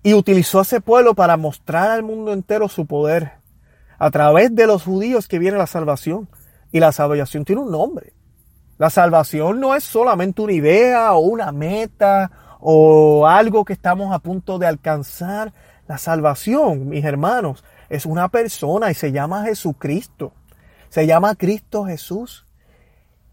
y 0.07 0.13
utilizó 0.13 0.59
a 0.59 0.61
ese 0.61 0.79
pueblo 0.81 1.15
para 1.15 1.37
mostrar 1.37 1.91
al 1.91 2.01
mundo 2.01 2.31
entero 2.31 2.69
su 2.69 2.85
poder. 2.85 3.33
A 3.99 4.09
través 4.09 4.55
de 4.55 4.65
los 4.65 4.83
judíos 4.83 5.27
que 5.27 5.37
viene 5.37 5.57
la 5.57 5.67
salvación. 5.67 6.29
Y 6.71 6.79
la 6.79 6.91
salvación 6.93 7.43
tiene 7.43 7.61
un 7.61 7.71
nombre. 7.71 8.13
La 8.77 8.89
salvación 8.89 9.59
no 9.59 9.75
es 9.75 9.83
solamente 9.83 10.41
una 10.41 10.53
idea 10.53 11.13
o 11.13 11.19
una 11.19 11.51
meta 11.51 12.31
o 12.61 13.27
algo 13.27 13.65
que 13.65 13.73
estamos 13.73 14.13
a 14.13 14.19
punto 14.19 14.57
de 14.59 14.67
alcanzar. 14.67 15.53
La 15.87 15.97
salvación, 15.97 16.87
mis 16.87 17.03
hermanos, 17.03 17.65
es 17.89 18.05
una 18.05 18.29
persona 18.29 18.89
y 18.89 18.93
se 18.93 19.11
llama 19.11 19.43
Jesucristo. 19.43 20.31
Se 20.89 21.05
llama 21.05 21.35
Cristo 21.35 21.85
Jesús. 21.85 22.46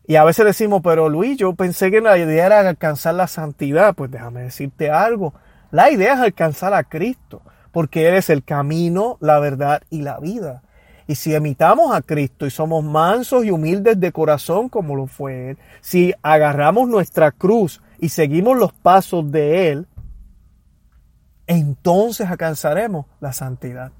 Y 0.06 0.16
a 0.16 0.24
veces 0.24 0.44
decimos, 0.44 0.82
pero 0.82 1.08
Luis, 1.08 1.38
yo 1.38 1.54
pensé 1.54 1.90
que 1.90 2.00
la 2.00 2.18
idea 2.18 2.46
era 2.46 2.68
alcanzar 2.68 3.14
la 3.14 3.26
santidad. 3.26 3.94
Pues 3.94 4.10
déjame 4.10 4.42
decirte 4.42 4.90
algo. 4.90 5.34
La 5.70 5.90
idea 5.90 6.14
es 6.14 6.20
alcanzar 6.20 6.74
a 6.74 6.84
Cristo, 6.84 7.42
porque 7.72 8.06
Él 8.08 8.14
es 8.14 8.30
el 8.30 8.44
camino, 8.44 9.16
la 9.20 9.38
verdad 9.40 9.82
y 9.90 10.02
la 10.02 10.20
vida. 10.20 10.62
Y 11.06 11.16
si 11.16 11.34
imitamos 11.34 11.94
a 11.94 12.00
Cristo 12.00 12.46
y 12.46 12.50
somos 12.50 12.84
mansos 12.84 13.44
y 13.44 13.50
humildes 13.50 14.00
de 14.00 14.12
corazón 14.12 14.68
como 14.68 14.96
lo 14.96 15.06
fue 15.06 15.50
Él, 15.50 15.58
si 15.80 16.14
agarramos 16.22 16.88
nuestra 16.88 17.30
cruz 17.30 17.82
y 17.98 18.10
seguimos 18.10 18.56
los 18.56 18.72
pasos 18.72 19.30
de 19.30 19.70
Él, 19.70 19.86
entonces 21.46 22.30
alcanzaremos 22.30 23.06
la 23.20 23.32
santidad. 23.32 23.92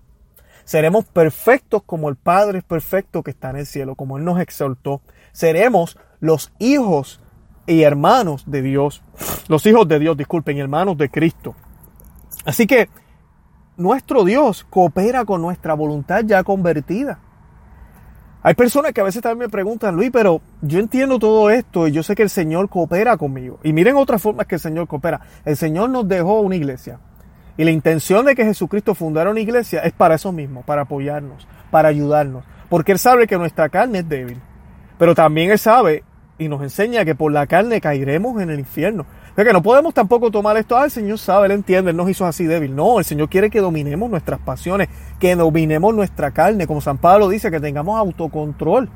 Seremos 0.65 1.05
perfectos 1.05 1.83
como 1.85 2.09
el 2.09 2.17
Padre 2.17 2.59
es 2.59 2.65
perfecto 2.65 3.23
que 3.23 3.33
está 3.33 3.51
en 3.51 3.57
el 3.57 3.67
cielo, 3.67 3.97
como 3.97 4.17
Él 4.17 4.25
nos 4.25 4.41
exaltó. 4.41 5.03
Seremos 5.35 5.99
los 6.21 6.53
hijos 6.61 7.21
y 7.67 7.83
hermanos 7.83 8.45
de 8.47 8.63
Dios. 8.63 9.03
Los 9.49 9.67
hijos 9.67 9.89
de 9.89 9.99
Dios, 9.99 10.17
disculpen, 10.17 10.59
hermanos 10.59 10.97
de 10.97 11.11
Cristo. 11.11 11.57
Así 12.47 12.69
que 12.69 12.89
nuestro 13.77 14.23
Dios 14.23 14.65
coopera 14.71 15.25
con 15.25 15.43
nuestra 15.43 15.75
voluntad 15.75 16.23
ya 16.25 16.45
convertida. 16.45 17.19
Hay 18.45 18.55
personas 18.55 18.93
que 18.93 19.01
a 19.01 19.05
veces 19.05 19.23
también 19.23 19.49
me 19.49 19.49
preguntan, 19.49 19.97
Luis, 19.97 20.11
pero 20.13 20.41
yo 20.63 20.79
entiendo 20.79 21.19
todo 21.19 21.51
esto 21.51 21.89
y 21.89 21.93
yo 21.93 22.05
sé 22.05 22.15
que 22.15 22.23
el 22.23 22.31
Señor 22.31 22.69
coopera 22.69 23.17
conmigo. 23.17 23.59
Y 23.65 23.73
miren 23.73 23.97
otras 23.97 24.23
formas 24.23 24.47
que 24.47 24.55
el 24.55 24.61
Señor 24.61 24.87
coopera. 24.87 25.21
El 25.45 25.57
Señor 25.57 25.91
nos 25.91 26.07
dejó 26.07 26.43
una 26.43 26.55
iglesia. 26.55 27.01
Y 27.57 27.65
la 27.65 27.73
intención 27.73 28.25
de 28.25 28.37
que 28.37 28.45
Jesucristo 28.45 28.95
fundara 28.95 29.31
una 29.31 29.41
iglesia 29.41 29.81
es 29.81 29.93
para 29.95 30.15
eso 30.15 30.31
mismo, 30.31 30.63
para 30.63 30.83
apoyarnos, 30.83 31.49
para 31.73 31.89
ayudarnos. 31.89 32.45
Porque 32.69 32.93
Él 32.93 33.01
sabe 33.01 33.27
que 33.27 33.37
nuestra 33.37 33.69
carne 33.69 33.99
es 33.99 34.09
débil. 34.09 34.41
Pero 34.99 35.15
también 35.15 35.51
Él 35.51 35.59
sabe 35.59 36.05
y 36.39 36.49
nos 36.49 36.63
enseña 36.63 37.05
que 37.05 37.15
por 37.15 37.33
la 37.33 37.47
carne 37.47 37.81
caeremos 37.81 38.41
en 38.41 38.51
el 38.51 38.59
infierno 38.59 39.07
que 39.43 39.53
no 39.53 39.63
podemos 39.63 39.93
tampoco 39.93 40.31
tomar 40.31 40.57
esto, 40.57 40.77
ah, 40.77 40.85
el 40.85 40.93
Señor 40.93 41.19
sabe, 41.19 41.47
Él 41.47 41.53
entiende, 41.53 41.91
Él 41.91 41.97
nos 41.97 42.09
hizo 42.09 42.25
así 42.25 42.45
débil. 42.45 42.77
No, 42.77 43.01
el 43.01 43.05
Señor 43.05 43.29
quiere 43.29 43.51
que 43.51 43.61
dominemos 43.61 44.09
nuestras 44.09 44.39
pasiones, 44.39 44.89
que 45.19 45.35
dominemos 45.35 45.93
nuestra 45.93 46.31
carne, 46.31 46.69
como 46.69 46.81
San 46.81 46.99
Pablo 46.99 47.29
dice, 47.29 47.51
que 47.51 47.59
tengamos 47.59 47.99
autocontrol. 47.99 48.89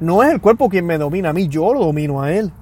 No 0.00 0.22
es 0.22 0.30
el 0.30 0.42
cuerpo 0.42 0.68
quien 0.68 0.84
me 0.84 0.98
domina 0.98 1.30
a 1.30 1.32
mí, 1.32 1.48
yo 1.48 1.72
lo 1.72 1.80
domino 1.80 2.20
a 2.20 2.30
Él. 2.30 2.52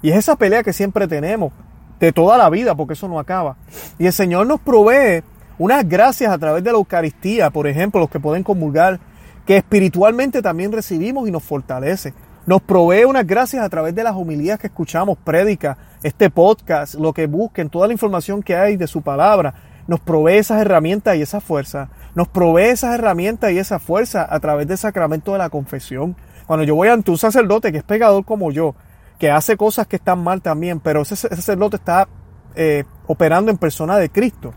Y 0.00 0.10
es 0.10 0.16
esa 0.16 0.36
pelea 0.36 0.62
que 0.62 0.72
siempre 0.72 1.08
tenemos, 1.08 1.52
de 1.98 2.12
toda 2.12 2.38
la 2.38 2.48
vida, 2.50 2.76
porque 2.76 2.92
eso 2.92 3.08
no 3.08 3.18
acaba. 3.18 3.56
Y 3.98 4.06
el 4.06 4.12
Señor 4.12 4.46
nos 4.46 4.60
provee 4.60 5.24
unas 5.58 5.88
gracias 5.88 6.30
a 6.30 6.38
través 6.38 6.62
de 6.62 6.70
la 6.70 6.78
Eucaristía, 6.78 7.50
por 7.50 7.66
ejemplo, 7.66 8.00
los 8.00 8.10
que 8.10 8.20
pueden 8.20 8.44
comulgar, 8.44 9.00
que 9.46 9.56
espiritualmente 9.56 10.42
también 10.42 10.72
recibimos 10.72 11.28
y 11.28 11.32
nos 11.32 11.42
fortalece. 11.42 12.14
Nos 12.44 12.60
provee 12.60 13.04
unas 13.04 13.26
gracias 13.26 13.64
a 13.64 13.68
través 13.68 13.94
de 13.94 14.02
las 14.02 14.16
homilías 14.16 14.58
que 14.58 14.66
escuchamos, 14.66 15.16
prédicas, 15.18 15.76
este 16.02 16.28
podcast, 16.28 16.94
lo 16.94 17.12
que 17.12 17.26
busquen, 17.26 17.70
toda 17.70 17.86
la 17.86 17.92
información 17.92 18.42
que 18.42 18.56
hay 18.56 18.76
de 18.76 18.88
su 18.88 19.02
palabra. 19.02 19.54
Nos 19.86 20.00
provee 20.00 20.38
esas 20.38 20.60
herramientas 20.60 21.16
y 21.16 21.22
esa 21.22 21.40
fuerza. 21.40 21.88
Nos 22.14 22.28
provee 22.28 22.70
esas 22.70 22.94
herramientas 22.94 23.52
y 23.52 23.58
esa 23.58 23.78
fuerza 23.78 24.26
a 24.28 24.40
través 24.40 24.66
del 24.66 24.78
sacramento 24.78 25.32
de 25.32 25.38
la 25.38 25.50
confesión. 25.50 26.16
Cuando 26.46 26.64
yo 26.64 26.74
voy 26.74 26.88
ante 26.88 27.10
un 27.10 27.18
sacerdote 27.18 27.70
que 27.70 27.78
es 27.78 27.84
pegador 27.84 28.24
como 28.24 28.50
yo, 28.50 28.74
que 29.18 29.30
hace 29.30 29.56
cosas 29.56 29.86
que 29.86 29.96
están 29.96 30.22
mal 30.22 30.42
también, 30.42 30.80
pero 30.80 31.02
ese, 31.02 31.14
sacerdote 31.14 31.76
está 31.76 32.08
eh, 32.56 32.84
operando 33.06 33.50
en 33.50 33.58
persona 33.58 33.96
de 33.98 34.10
Cristo. 34.10 34.52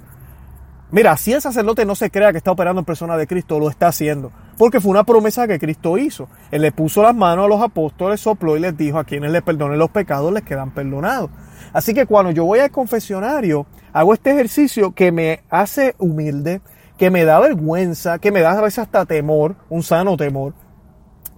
Mira, 0.91 1.15
si 1.17 1.33
el 1.33 1.41
sacerdote 1.41 1.85
no 1.85 1.93
se 1.93 2.09
crea 2.09 2.31
que 2.31 2.39
está 2.39 2.51
operando 2.51 2.79
en 2.79 2.85
persona 2.85 3.15
de 3.15 3.27
Cristo, 3.27 3.59
lo 3.59 3.69
está 3.69 3.87
haciendo. 3.87 4.31
Porque 4.57 4.79
fue 4.79 4.91
una 4.91 5.03
promesa 5.03 5.47
que 5.47 5.59
Cristo 5.59 5.97
hizo. 5.97 6.29
Él 6.51 6.61
le 6.61 6.71
puso 6.71 7.03
las 7.03 7.15
manos 7.15 7.45
a 7.45 7.47
los 7.49 7.61
apóstoles, 7.61 8.21
sopló 8.21 8.55
y 8.55 8.61
les 8.61 8.77
dijo 8.77 8.97
a 8.97 9.03
quienes 9.03 9.31
le 9.31 9.41
perdonen 9.41 9.77
los 9.77 9.89
pecados 9.89 10.31
les 10.31 10.43
quedan 10.43 10.71
perdonados. 10.71 11.29
Así 11.73 11.93
que 11.93 12.05
cuando 12.05 12.31
yo 12.31 12.45
voy 12.45 12.59
al 12.59 12.71
confesionario, 12.71 13.65
hago 13.91 14.13
este 14.13 14.31
ejercicio 14.31 14.93
que 14.93 15.11
me 15.11 15.41
hace 15.49 15.95
humilde, 15.97 16.61
que 16.97 17.11
me 17.11 17.25
da 17.25 17.39
vergüenza, 17.39 18.19
que 18.19 18.31
me 18.31 18.41
da 18.41 18.51
a 18.51 18.61
veces 18.61 18.79
hasta 18.79 19.05
temor, 19.05 19.55
un 19.69 19.83
sano 19.83 20.15
temor, 20.15 20.53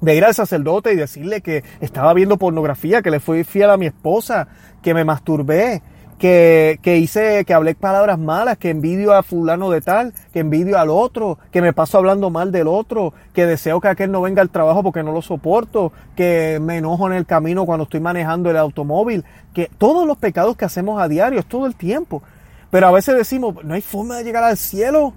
de 0.01 0.15
ir 0.15 0.23
al 0.23 0.35
sacerdote 0.35 0.93
y 0.93 0.95
decirle 0.95 1.41
que 1.41 1.63
estaba 1.81 2.13
viendo 2.13 2.37
pornografía, 2.37 3.01
que 3.01 3.09
le 3.09 3.19
fui 3.19 3.43
fiel 3.43 3.71
a 3.71 3.77
mi 3.77 3.87
esposa, 3.87 4.47
que 4.83 4.93
me 4.93 5.03
masturbé, 5.03 5.81
que, 6.17 6.79
que, 6.81 6.97
hice, 6.97 7.45
que 7.45 7.53
hablé 7.53 7.75
palabras 7.75 8.17
malas, 8.17 8.57
que 8.57 8.69
envidio 8.69 9.13
a 9.13 9.23
fulano 9.23 9.69
de 9.69 9.81
tal, 9.81 10.13
que 10.33 10.39
envidio 10.39 10.79
al 10.79 10.89
otro, 10.89 11.37
que 11.51 11.61
me 11.61 11.73
paso 11.73 11.97
hablando 11.97 12.29
mal 12.29 12.51
del 12.51 12.67
otro, 12.67 13.13
que 13.33 13.45
deseo 13.45 13.79
que 13.79 13.87
aquel 13.87 14.11
no 14.11 14.21
venga 14.21 14.41
al 14.41 14.49
trabajo 14.49 14.83
porque 14.83 15.03
no 15.03 15.11
lo 15.11 15.21
soporto, 15.21 15.91
que 16.15 16.59
me 16.61 16.77
enojo 16.77 17.07
en 17.07 17.13
el 17.13 17.25
camino 17.25 17.65
cuando 17.65 17.83
estoy 17.83 17.99
manejando 17.99 18.49
el 18.49 18.57
automóvil, 18.57 19.23
que 19.53 19.69
todos 19.77 20.07
los 20.07 20.17
pecados 20.17 20.57
que 20.57 20.65
hacemos 20.65 21.01
a 21.01 21.07
diario, 21.07 21.39
es 21.39 21.45
todo 21.45 21.65
el 21.67 21.75
tiempo. 21.75 22.23
Pero 22.71 22.87
a 22.87 22.91
veces 22.91 23.15
decimos, 23.15 23.63
no 23.63 23.75
hay 23.75 23.81
forma 23.81 24.17
de 24.17 24.23
llegar 24.23 24.43
al 24.43 24.57
cielo. 24.57 25.13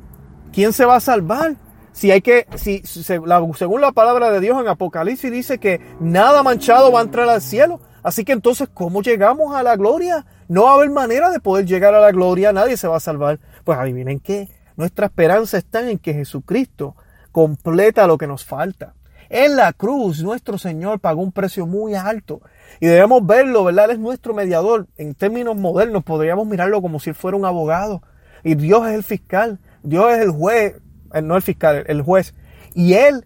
¿Quién 0.53 0.73
se 0.73 0.85
va 0.85 0.97
a 0.97 1.01
salvar? 1.01 1.57
Si 1.93 2.11
hay 2.11 2.23
que, 2.23 2.47
si, 2.55 2.83
según 2.85 3.81
la 3.81 3.93
palabra 3.93 4.31
de 4.31 4.41
Dios 4.41 4.61
en 4.61 4.69
Apocalipsis 4.69 5.31
dice 5.31 5.59
que 5.59 5.81
nada 5.99 6.43
manchado 6.43 6.93
va 6.93 7.01
a 7.01 7.03
entrar 7.03 7.29
al 7.29 7.43
cielo. 7.43 7.81
Así 8.03 8.25
que 8.25 8.33
entonces, 8.33 8.69
¿cómo 8.73 9.03
llegamos 9.03 9.55
a 9.55 9.63
la 9.63 9.77
gloria? 9.77 10.27
No 10.49 10.65
va 10.65 10.73
a 10.73 10.75
haber 10.75 10.91
manera 10.91 11.31
de 11.31 11.41
poder 11.41 11.67
llegar 11.67 11.95
a 11.95 12.01
la 12.01 12.13
gloria, 12.13 12.53
nadie 12.53 12.77
se 12.77 12.89
va 12.89 12.97
a 12.97 13.01
salvar. 13.01 13.41
Pues 13.65 13.79
adivinen 13.79 14.21
qué, 14.21 14.49
nuestra 14.77 15.07
esperanza 15.07 15.59
está 15.59 15.89
en 15.89 15.99
que 15.99 16.15
Jesucristo 16.15 16.97
completa 17.33 18.07
lo 18.07 18.19
que 18.19 18.27
nos 18.27 18.45
falta. 18.45 18.95
En 19.29 19.55
la 19.55 19.73
cruz 19.73 20.23
nuestro 20.23 20.59
Señor 20.59 20.99
pagó 20.99 21.23
un 21.23 21.31
precio 21.31 21.65
muy 21.67 21.95
alto 21.95 22.41
y 22.81 22.87
debemos 22.87 23.25
verlo, 23.25 23.63
¿verdad? 23.63 23.85
Él 23.85 23.91
es 23.93 23.99
nuestro 24.01 24.35
mediador. 24.35 24.89
En 24.97 25.15
términos 25.15 25.57
modernos 25.57 26.03
podríamos 26.03 26.49
mirarlo 26.49 26.83
como 26.83 26.99
si 26.99 27.13
fuera 27.13 27.37
un 27.37 27.45
abogado 27.45 28.03
y 28.43 28.55
Dios 28.55 28.87
es 28.89 28.95
el 28.95 29.03
fiscal, 29.03 29.61
Dios 29.83 30.13
es 30.13 30.19
el 30.21 30.31
juez, 30.31 30.77
eh, 31.15 31.23
no 31.23 31.37
el 31.37 31.43
fiscal, 31.43 31.85
el 31.87 32.03
juez. 32.03 32.35
Y 32.75 32.95
Él 32.95 33.25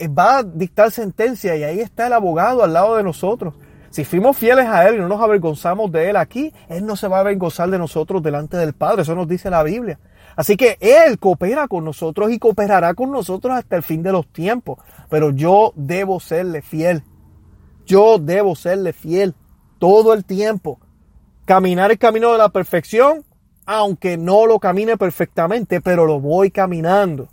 va 0.00 0.38
a 0.38 0.42
dictar 0.42 0.90
sentencia 0.90 1.56
y 1.56 1.64
ahí 1.64 1.80
está 1.80 2.06
el 2.06 2.12
abogado 2.12 2.62
al 2.62 2.72
lado 2.72 2.96
de 2.96 3.02
nosotros. 3.02 3.54
Si 3.94 4.04
fuimos 4.04 4.36
fieles 4.36 4.66
a 4.66 4.88
Él 4.88 4.96
y 4.96 4.98
no 4.98 5.06
nos 5.06 5.20
avergonzamos 5.20 5.92
de 5.92 6.10
Él 6.10 6.16
aquí, 6.16 6.52
Él 6.68 6.84
no 6.84 6.96
se 6.96 7.06
va 7.06 7.18
a 7.18 7.20
avergonzar 7.20 7.70
de 7.70 7.78
nosotros 7.78 8.24
delante 8.24 8.56
del 8.56 8.72
Padre. 8.72 9.02
Eso 9.02 9.14
nos 9.14 9.28
dice 9.28 9.50
la 9.50 9.62
Biblia. 9.62 10.00
Así 10.34 10.56
que 10.56 10.78
Él 10.80 11.20
coopera 11.20 11.68
con 11.68 11.84
nosotros 11.84 12.32
y 12.32 12.40
cooperará 12.40 12.94
con 12.94 13.12
nosotros 13.12 13.54
hasta 13.56 13.76
el 13.76 13.84
fin 13.84 14.02
de 14.02 14.10
los 14.10 14.26
tiempos. 14.26 14.80
Pero 15.08 15.30
yo 15.30 15.72
debo 15.76 16.18
serle 16.18 16.60
fiel. 16.60 17.04
Yo 17.86 18.18
debo 18.18 18.56
serle 18.56 18.92
fiel 18.92 19.36
todo 19.78 20.12
el 20.12 20.24
tiempo. 20.24 20.80
caminar 21.44 21.92
el 21.92 21.98
camino 21.98 22.32
de 22.32 22.38
la 22.38 22.48
perfección, 22.48 23.24
aunque 23.64 24.16
no 24.16 24.46
lo 24.46 24.58
camine 24.58 24.96
perfectamente, 24.96 25.80
pero 25.80 26.04
lo 26.04 26.18
voy 26.18 26.50
caminando. 26.50 27.28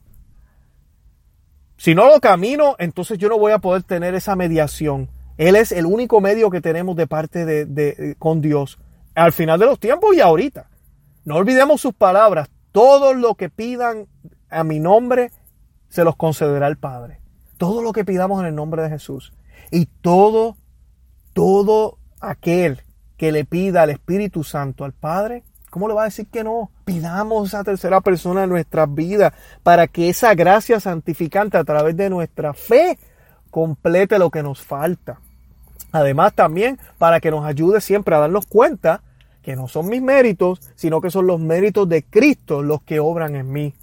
Si 1.77 1.95
no 1.95 2.07
lo 2.07 2.19
camino, 2.19 2.75
entonces 2.77 3.17
yo 3.17 3.29
no 3.29 3.39
voy 3.39 3.51
a 3.51 3.57
poder 3.57 3.81
tener 3.81 4.13
esa 4.13 4.35
mediación. 4.35 5.09
Él 5.41 5.55
es 5.55 5.71
el 5.71 5.87
único 5.87 6.21
medio 6.21 6.51
que 6.51 6.61
tenemos 6.61 6.95
de 6.95 7.07
parte 7.07 7.47
de, 7.47 8.15
con 8.19 8.41
Dios 8.41 8.77
al 9.15 9.33
final 9.33 9.59
de 9.59 9.65
los 9.65 9.79
tiempos 9.79 10.15
y 10.15 10.21
ahorita. 10.21 10.69
No 11.25 11.37
olvidemos 11.37 11.81
sus 11.81 11.95
palabras. 11.95 12.47
Todo 12.71 13.15
lo 13.15 13.33
que 13.33 13.49
pidan 13.49 14.05
a 14.51 14.63
mi 14.63 14.79
nombre, 14.79 15.31
se 15.89 16.03
los 16.03 16.15
concederá 16.15 16.67
el 16.67 16.77
Padre. 16.77 17.21
Todo 17.57 17.81
lo 17.81 17.91
que 17.91 18.05
pidamos 18.05 18.39
en 18.41 18.49
el 18.49 18.53
nombre 18.53 18.83
de 18.83 18.89
Jesús. 18.89 19.33
Y 19.71 19.87
todo, 19.87 20.57
todo 21.33 21.97
aquel 22.19 22.83
que 23.17 23.31
le 23.31 23.43
pida 23.43 23.81
al 23.81 23.89
Espíritu 23.89 24.43
Santo 24.43 24.85
al 24.85 24.93
Padre, 24.93 25.43
¿cómo 25.71 25.87
le 25.87 25.95
va 25.95 26.03
a 26.03 26.05
decir 26.05 26.27
que 26.27 26.43
no? 26.43 26.69
Pidamos 26.85 27.45
a 27.45 27.47
esa 27.47 27.63
tercera 27.63 27.99
persona 28.01 28.43
en 28.43 28.49
nuestras 28.51 28.93
vidas 28.93 29.33
para 29.63 29.87
que 29.87 30.07
esa 30.07 30.35
gracia 30.35 30.79
santificante 30.79 31.57
a 31.57 31.63
través 31.63 31.97
de 31.97 32.11
nuestra 32.11 32.53
fe 32.53 32.99
complete 33.49 34.19
lo 34.19 34.29
que 34.29 34.43
nos 34.43 34.61
falta. 34.61 35.19
Además 35.91 36.33
también 36.33 36.79
para 36.97 37.19
que 37.19 37.31
nos 37.31 37.45
ayude 37.45 37.81
siempre 37.81 38.15
a 38.15 38.19
darnos 38.19 38.45
cuenta 38.45 39.01
que 39.41 39.55
no 39.55 39.67
son 39.67 39.89
mis 39.89 40.01
méritos, 40.01 40.59
sino 40.75 41.01
que 41.01 41.11
son 41.11 41.27
los 41.27 41.39
méritos 41.39 41.89
de 41.89 42.03
Cristo 42.03 42.61
los 42.61 42.81
que 42.83 42.99
obran 42.99 43.35
en 43.35 43.51
mí. 43.51 43.73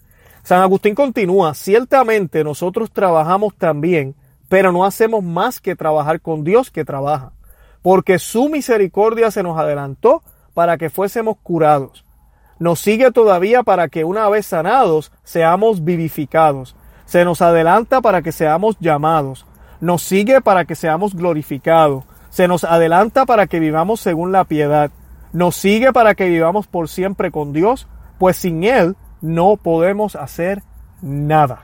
San 0.42 0.62
Agustín 0.62 0.94
continúa, 0.94 1.54
ciertamente 1.54 2.44
nosotros 2.44 2.90
trabajamos 2.90 3.54
también, 3.56 4.14
pero 4.48 4.72
no 4.72 4.84
hacemos 4.84 5.22
más 5.22 5.60
que 5.60 5.76
trabajar 5.76 6.20
con 6.20 6.44
Dios 6.44 6.70
que 6.70 6.84
trabaja, 6.84 7.32
porque 7.82 8.18
su 8.18 8.48
misericordia 8.48 9.30
se 9.30 9.42
nos 9.42 9.58
adelantó 9.58 10.22
para 10.54 10.78
que 10.78 10.90
fuésemos 10.90 11.36
curados. 11.42 12.04
Nos 12.58 12.80
sigue 12.80 13.12
todavía 13.12 13.62
para 13.62 13.88
que 13.88 14.04
una 14.04 14.28
vez 14.28 14.46
sanados 14.46 15.12
seamos 15.22 15.84
vivificados. 15.84 16.74
Se 17.04 17.24
nos 17.24 17.40
adelanta 17.40 18.00
para 18.00 18.22
que 18.22 18.32
seamos 18.32 18.76
llamados. 18.80 19.46
Nos 19.80 20.02
sigue 20.02 20.40
para 20.40 20.64
que 20.64 20.74
seamos 20.74 21.14
glorificados. 21.14 22.04
Se 22.30 22.48
nos 22.48 22.64
adelanta 22.64 23.26
para 23.26 23.46
que 23.46 23.60
vivamos 23.60 24.00
según 24.00 24.32
la 24.32 24.44
piedad 24.44 24.90
nos 25.32 25.56
sigue 25.56 25.92
para 25.92 26.14
que 26.14 26.26
vivamos 26.28 26.66
por 26.66 26.88
siempre 26.88 27.30
con 27.30 27.52
Dios, 27.52 27.86
pues 28.18 28.36
sin 28.36 28.64
Él 28.64 28.96
no 29.20 29.56
podemos 29.56 30.16
hacer 30.16 30.62
nada. 31.02 31.62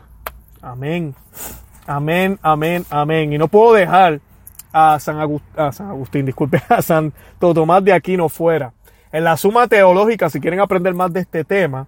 Amén. 0.61 1.15
Amén, 1.87 2.39
amén, 2.43 2.85
amén. 2.91 3.33
Y 3.33 3.39
no 3.39 3.49
puedo 3.49 3.75
dejar 3.75 4.21
a 4.73 4.99
San, 4.99 5.19
Agustín, 5.19 6.27
disculpe, 6.27 6.63
a 6.69 6.83
Santo 6.83 7.55
Tomás 7.55 7.85
de 7.85 7.93
Aquino 7.93 8.29
fuera. 8.29 8.73
En 9.13 9.25
la 9.25 9.37
suma 9.37 9.69
teológica, 9.69 10.29
si 10.29 10.41
quieren 10.41 10.61
aprender 10.61 10.93
más 10.95 11.13
de 11.13 11.21
este 11.21 11.45
tema, 11.45 11.87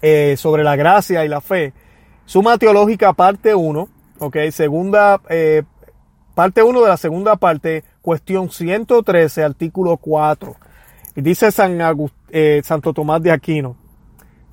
eh, 0.00 0.36
sobre 0.38 0.62
la 0.64 0.76
gracia 0.76 1.24
y 1.24 1.28
la 1.28 1.40
fe, 1.40 1.72
suma 2.24 2.56
teológica 2.56 3.12
parte 3.12 3.54
1, 3.54 3.88
ok, 4.20 4.36
segunda, 4.52 5.20
eh, 5.28 5.62
parte 6.34 6.62
1 6.62 6.82
de 6.82 6.88
la 6.88 6.96
segunda 6.96 7.36
parte, 7.36 7.82
cuestión 8.02 8.50
113, 8.50 9.42
artículo 9.42 9.96
4. 9.96 10.54
Y 11.16 11.22
dice 11.22 11.50
San 11.50 11.78
eh, 12.28 12.60
Santo 12.64 12.92
Tomás 12.92 13.22
de 13.22 13.32
Aquino, 13.32 13.76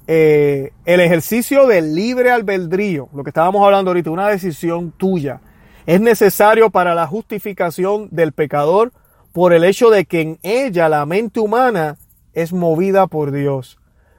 eh, 0.08 0.72
el 0.86 1.02
ejercicio 1.02 1.68
del 1.68 1.94
libre 1.94 2.32
albedrío, 2.32 3.10
lo 3.14 3.24
que 3.24 3.30
estábamos 3.30 3.64
hablando 3.64 3.92
ahorita, 3.92 4.10
una 4.10 4.30
decisión 4.30 4.92
tuya, 4.92 5.42
es 5.86 6.02
necesario 6.02 6.70
para 6.70 6.96
la 6.96 7.06
justificación 7.06 8.08
del 8.12 8.32
pecador 8.32 8.92
por 9.34 9.54
el 9.54 9.64
hecho 9.64 9.90
de 9.90 10.06
que 10.06 10.22
en 10.22 10.40
ella 10.44 10.90
la 10.90 11.06
mente 11.06 11.40
humana 11.40 11.98
es 12.34 12.54
movida 12.54 13.08
por 13.08 13.32
Dios. 13.32 13.78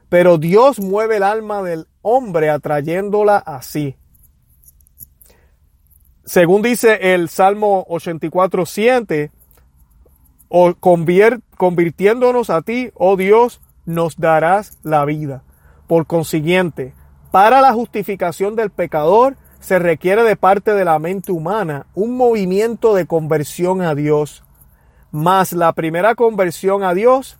Pero 0.08 0.38
Dios 0.38 0.78
mueve 0.78 1.16
el 1.16 1.22
alma 1.22 1.62
del 1.62 1.86
hombre 2.02 2.50
atrayéndola 2.50 3.36
así. 3.36 3.96
Según 6.28 6.60
dice 6.60 7.14
el 7.14 7.30
Salmo 7.30 7.86
84, 7.88 8.66
7, 8.66 9.30
o 10.50 10.74
convirtiéndonos 11.56 12.50
a 12.50 12.60
ti, 12.60 12.90
oh 12.96 13.16
Dios, 13.16 13.62
nos 13.86 14.18
darás 14.18 14.76
la 14.82 15.06
vida. 15.06 15.42
Por 15.86 16.06
consiguiente, 16.06 16.92
para 17.30 17.62
la 17.62 17.72
justificación 17.72 18.56
del 18.56 18.68
pecador 18.68 19.38
se 19.60 19.78
requiere 19.78 20.22
de 20.22 20.36
parte 20.36 20.74
de 20.74 20.84
la 20.84 20.98
mente 20.98 21.32
humana 21.32 21.86
un 21.94 22.18
movimiento 22.18 22.94
de 22.94 23.06
conversión 23.06 23.80
a 23.80 23.94
Dios. 23.94 24.44
Mas 25.10 25.54
la 25.54 25.72
primera 25.72 26.14
conversión 26.14 26.82
a 26.82 26.92
Dios 26.92 27.38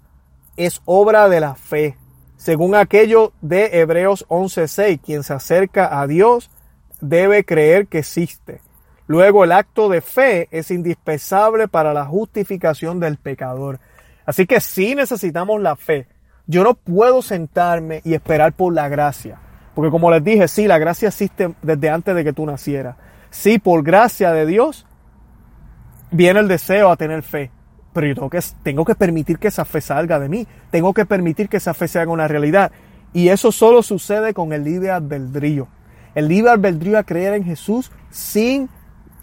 es 0.56 0.80
obra 0.86 1.28
de 1.28 1.40
la 1.40 1.56
fe. 1.56 1.98
Según 2.38 2.74
aquello 2.74 3.34
de 3.42 3.80
Hebreos 3.80 4.24
11:6, 4.30 4.98
quien 4.98 5.24
se 5.24 5.34
acerca 5.34 6.00
a 6.00 6.06
Dios 6.06 6.50
debe 7.02 7.44
creer 7.44 7.86
que 7.86 7.98
existe 7.98 8.62
Luego 9.08 9.42
el 9.42 9.52
acto 9.52 9.88
de 9.88 10.02
fe 10.02 10.48
es 10.50 10.70
indispensable 10.70 11.66
para 11.66 11.94
la 11.94 12.04
justificación 12.04 13.00
del 13.00 13.16
pecador. 13.16 13.80
Así 14.26 14.46
que 14.46 14.60
sí 14.60 14.94
necesitamos 14.94 15.62
la 15.62 15.76
fe. 15.76 16.06
Yo 16.46 16.62
no 16.62 16.74
puedo 16.74 17.22
sentarme 17.22 18.02
y 18.04 18.12
esperar 18.12 18.52
por 18.52 18.74
la 18.74 18.88
gracia. 18.90 19.38
Porque 19.74 19.90
como 19.90 20.10
les 20.10 20.22
dije, 20.22 20.46
sí, 20.46 20.66
la 20.66 20.76
gracia 20.76 21.08
existe 21.08 21.54
desde 21.62 21.88
antes 21.88 22.14
de 22.14 22.22
que 22.22 22.34
tú 22.34 22.44
nacieras. 22.44 22.96
Sí, 23.30 23.58
por 23.58 23.82
gracia 23.82 24.30
de 24.32 24.44
Dios 24.44 24.86
viene 26.10 26.40
el 26.40 26.48
deseo 26.48 26.90
a 26.90 26.96
tener 26.96 27.22
fe. 27.22 27.50
Pero 27.94 28.08
yo 28.08 28.14
tengo 28.14 28.28
que, 28.28 28.40
tengo 28.62 28.84
que 28.84 28.94
permitir 28.94 29.38
que 29.38 29.48
esa 29.48 29.64
fe 29.64 29.80
salga 29.80 30.18
de 30.18 30.28
mí. 30.28 30.46
Tengo 30.70 30.92
que 30.92 31.06
permitir 31.06 31.48
que 31.48 31.56
esa 31.56 31.72
fe 31.72 31.88
se 31.88 31.98
haga 31.98 32.12
una 32.12 32.28
realidad. 32.28 32.72
Y 33.14 33.28
eso 33.28 33.52
solo 33.52 33.82
sucede 33.82 34.34
con 34.34 34.52
el 34.52 34.64
libre 34.64 34.90
albedrío. 34.90 35.68
El 36.14 36.28
libre 36.28 36.50
albedrío 36.50 36.98
a 36.98 37.04
creer 37.04 37.32
en 37.32 37.44
Jesús 37.44 37.90
sin 38.10 38.68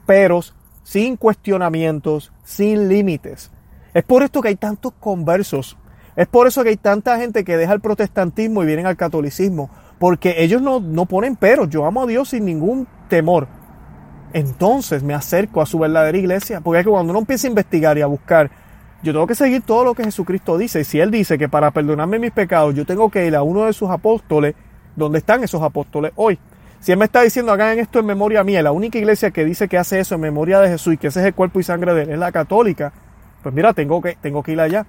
peros, 0.05 0.53
sin 0.83 1.17
cuestionamientos, 1.17 2.31
sin 2.43 2.87
límites. 2.87 3.51
Es 3.93 4.03
por 4.03 4.23
esto 4.23 4.41
que 4.41 4.49
hay 4.49 4.55
tantos 4.55 4.93
conversos. 4.99 5.77
Es 6.15 6.27
por 6.27 6.47
eso 6.47 6.63
que 6.63 6.69
hay 6.69 6.77
tanta 6.77 7.17
gente 7.17 7.43
que 7.43 7.57
deja 7.57 7.73
el 7.73 7.81
protestantismo 7.81 8.63
y 8.63 8.65
vienen 8.65 8.85
al 8.85 8.95
catolicismo. 8.95 9.69
Porque 9.99 10.43
ellos 10.43 10.61
no, 10.61 10.79
no 10.79 11.05
ponen 11.05 11.35
peros. 11.35 11.69
Yo 11.69 11.85
amo 11.85 12.03
a 12.03 12.07
Dios 12.07 12.29
sin 12.29 12.45
ningún 12.45 12.87
temor. 13.09 13.47
Entonces 14.33 15.01
me 15.03 15.13
acerco 15.13 15.61
a 15.61 15.65
su 15.65 15.79
verdadera 15.79 16.17
iglesia. 16.17 16.61
Porque 16.61 16.79
es 16.79 16.85
que 16.85 16.91
cuando 16.91 17.11
uno 17.11 17.19
empieza 17.19 17.47
a 17.47 17.49
investigar 17.49 17.97
y 17.97 18.01
a 18.01 18.05
buscar, 18.05 18.51
yo 19.01 19.13
tengo 19.13 19.27
que 19.27 19.35
seguir 19.35 19.61
todo 19.61 19.85
lo 19.85 19.93
que 19.93 20.03
Jesucristo 20.03 20.57
dice. 20.57 20.81
Y 20.81 20.83
si 20.83 20.99
Él 20.99 21.11
dice 21.11 21.37
que 21.37 21.49
para 21.49 21.71
perdonarme 21.71 22.19
mis 22.19 22.31
pecados 22.31 22.75
yo 22.75 22.85
tengo 22.85 23.09
que 23.09 23.25
ir 23.25 23.35
a 23.35 23.43
uno 23.43 23.65
de 23.65 23.73
sus 23.73 23.89
apóstoles, 23.89 24.55
¿dónde 24.95 25.19
están 25.19 25.43
esos 25.43 25.61
apóstoles 25.61 26.11
hoy? 26.15 26.39
Si 26.85 26.91
Él 26.91 26.99
me 26.99 27.05
está 27.05 27.23
diciendo 27.23 27.51
hagan 27.51 27.79
esto 27.79 27.97
en 27.97 28.05
memoria 28.05 28.43
mía, 28.43 28.61
la 28.61 28.71
única 28.71 28.99
iglesia 28.99 29.31
que 29.31 29.43
dice 29.43 29.67
que 29.67 29.79
hace 29.79 29.99
eso 29.99 30.13
en 30.13 30.21
memoria 30.21 30.59
de 30.59 30.69
Jesús 30.69 30.93
y 30.93 30.97
que 30.97 31.07
ese 31.07 31.19
es 31.19 31.25
el 31.25 31.33
cuerpo 31.33 31.59
y 31.59 31.63
sangre 31.63 31.95
de 31.95 32.03
Él 32.03 32.11
es 32.11 32.19
la 32.19 32.31
católica, 32.31 32.93
pues 33.41 33.55
mira, 33.55 33.73
tengo 33.73 33.99
que, 34.03 34.15
tengo 34.21 34.43
que 34.43 34.51
ir 34.51 34.61
allá. 34.61 34.85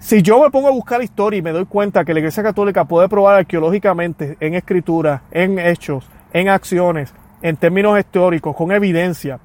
Si 0.00 0.20
yo 0.20 0.42
me 0.42 0.50
pongo 0.50 0.66
a 0.66 0.72
buscar 0.72 1.00
historia 1.00 1.38
y 1.38 1.42
me 1.42 1.52
doy 1.52 1.64
cuenta 1.66 2.04
que 2.04 2.12
la 2.12 2.18
iglesia 2.18 2.42
católica 2.42 2.86
puede 2.86 3.08
probar 3.08 3.36
arqueológicamente 3.36 4.36
en 4.40 4.54
escritura, 4.54 5.22
en 5.30 5.60
hechos, 5.60 6.10
en 6.32 6.48
acciones, 6.48 7.14
en 7.40 7.56
términos 7.56 7.96
históricos, 8.00 8.56
con 8.56 8.72
evidencia, 8.72 9.38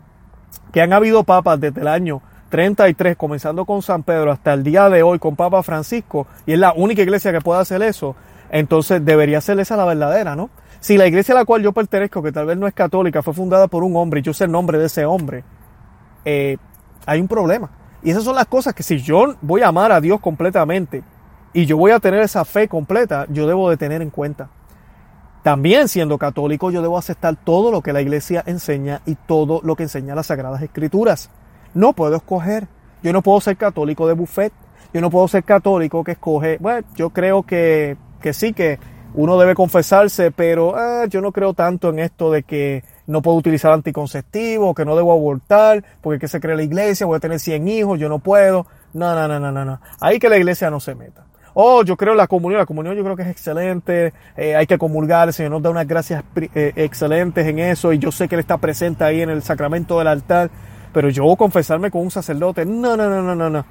que 0.73 0.81
han 0.81 0.93
habido 0.93 1.25
papas 1.25 1.59
desde 1.59 1.81
el 1.81 1.89
año 1.89 2.23
33, 2.49 3.15
comenzando 3.15 3.65
con 3.65 3.83
San 3.83 4.01
Pedro, 4.01 4.31
hasta 4.31 4.51
el 4.51 4.63
día 4.63 4.89
de 4.89 5.03
hoy 5.03 5.19
con 5.19 5.35
Papa 5.35 5.61
Francisco, 5.61 6.25
y 6.47 6.53
es 6.53 6.59
la 6.59 6.73
única 6.73 7.03
iglesia 7.03 7.31
que 7.31 7.41
puede 7.41 7.61
hacer 7.61 7.83
eso, 7.83 8.15
entonces 8.49 9.05
debería 9.05 9.41
ser 9.41 9.59
esa 9.59 9.77
la 9.77 9.85
verdadera, 9.85 10.35
¿no? 10.35 10.49
Si 10.79 10.97
la 10.97 11.07
iglesia 11.07 11.33
a 11.33 11.39
la 11.39 11.45
cual 11.45 11.61
yo 11.63 11.71
pertenezco, 11.71 12.21
que 12.21 12.31
tal 12.31 12.45
vez 12.45 12.57
no 12.57 12.67
es 12.67 12.73
católica, 12.73 13.23
fue 13.23 13.33
fundada 13.33 13.67
por 13.67 13.83
un 13.83 13.95
hombre 13.95 14.19
y 14.19 14.23
yo 14.23 14.33
sé 14.33 14.45
el 14.45 14.51
nombre 14.51 14.77
de 14.77 14.85
ese 14.85 15.05
hombre, 15.05 15.43
eh, 16.25 16.57
hay 17.05 17.19
un 17.19 17.27
problema. 17.27 17.69
Y 18.03 18.11
esas 18.11 18.23
son 18.23 18.35
las 18.35 18.45
cosas 18.45 18.73
que 18.73 18.83
si 18.83 18.99
yo 18.99 19.35
voy 19.41 19.61
a 19.61 19.69
amar 19.69 19.91
a 19.91 19.99
Dios 19.99 20.19
completamente 20.19 21.03
y 21.53 21.65
yo 21.65 21.77
voy 21.77 21.91
a 21.91 21.99
tener 21.99 22.21
esa 22.21 22.45
fe 22.45 22.67
completa, 22.67 23.25
yo 23.29 23.47
debo 23.47 23.69
de 23.69 23.77
tener 23.77 24.01
en 24.01 24.09
cuenta. 24.09 24.49
También 25.43 25.87
siendo 25.87 26.17
católico, 26.17 26.71
yo 26.71 26.81
debo 26.81 26.97
aceptar 26.97 27.35
todo 27.35 27.71
lo 27.71 27.81
que 27.81 27.93
la 27.93 28.01
iglesia 28.01 28.43
enseña 28.45 29.01
y 29.05 29.15
todo 29.15 29.61
lo 29.63 29.75
que 29.75 29.83
enseña 29.83 30.13
las 30.13 30.27
Sagradas 30.27 30.61
Escrituras. 30.61 31.29
No 31.73 31.93
puedo 31.93 32.15
escoger. 32.15 32.67
Yo 33.01 33.13
no 33.13 33.21
puedo 33.21 33.39
ser 33.39 33.55
católico 33.55 34.07
de 34.07 34.13
buffet. 34.13 34.51
Yo 34.93 35.01
no 35.01 35.09
puedo 35.09 35.27
ser 35.27 35.43
católico 35.43 36.03
que 36.03 36.13
escoge, 36.13 36.57
bueno, 36.59 36.85
yo 36.95 37.09
creo 37.09 37.43
que, 37.43 37.97
que 38.21 38.33
sí, 38.33 38.53
que 38.53 38.79
uno 39.17 39.39
debe 39.39 39.55
confesarse, 39.55 40.29
pero 40.31 40.75
ah, 40.77 41.05
yo 41.09 41.21
no 41.21 41.31
creo 41.31 41.55
tanto 41.55 41.89
en 41.89 41.97
esto 41.97 42.31
de 42.31 42.43
que 42.43 42.83
no 43.07 43.23
puedo 43.23 43.35
utilizar 43.35 43.71
anticonceptivo, 43.71 44.75
que 44.75 44.85
no 44.85 44.95
debo 44.95 45.11
abortar, 45.11 45.83
porque 46.01 46.19
que 46.19 46.27
se 46.27 46.39
cree 46.39 46.55
la 46.55 46.61
iglesia, 46.61 47.07
voy 47.07 47.17
a 47.17 47.19
tener 47.19 47.39
100 47.39 47.67
hijos, 47.67 47.99
yo 47.99 48.09
no 48.09 48.19
puedo. 48.19 48.67
No, 48.93 49.15
no, 49.15 49.27
no, 49.27 49.39
no, 49.39 49.51
no, 49.51 49.65
no. 49.65 49.81
Ahí 49.99 50.19
que 50.19 50.29
la 50.29 50.37
iglesia 50.37 50.69
no 50.69 50.79
se 50.79 50.93
meta. 50.93 51.25
Oh, 51.55 51.83
yo 51.83 51.97
creo 51.97 52.13
en 52.13 52.17
la 52.17 52.27
comunión, 52.27 52.59
la 52.59 52.67
comunión 52.67 52.95
yo 52.95 53.03
creo 53.03 53.15
que 53.15 53.23
es 53.23 53.29
excelente, 53.29 54.13
eh, 54.35 54.55
hay 54.55 54.67
que 54.67 54.77
comulgar, 54.77 55.29
el 55.29 55.33
Señor 55.33 55.53
nos 55.53 55.63
da 55.63 55.71
unas 55.71 55.87
gracias 55.87 56.23
eh, 56.35 56.73
excelentes 56.75 57.47
en 57.47 57.57
eso 57.57 57.91
y 57.93 57.97
yo 57.97 58.11
sé 58.11 58.27
que 58.27 58.35
Él 58.35 58.41
está 58.41 58.59
presente 58.59 59.03
ahí 59.03 59.21
en 59.21 59.31
el 59.31 59.41
sacramento 59.41 59.97
del 59.97 60.09
altar, 60.09 60.51
pero 60.93 61.09
yo 61.09 61.35
confesarme 61.35 61.89
con 61.89 62.03
un 62.03 62.11
sacerdote, 62.11 62.63
no, 62.67 62.95
no, 62.95 63.09
no, 63.09 63.23
no, 63.23 63.33
no, 63.33 63.49
no. 63.49 63.65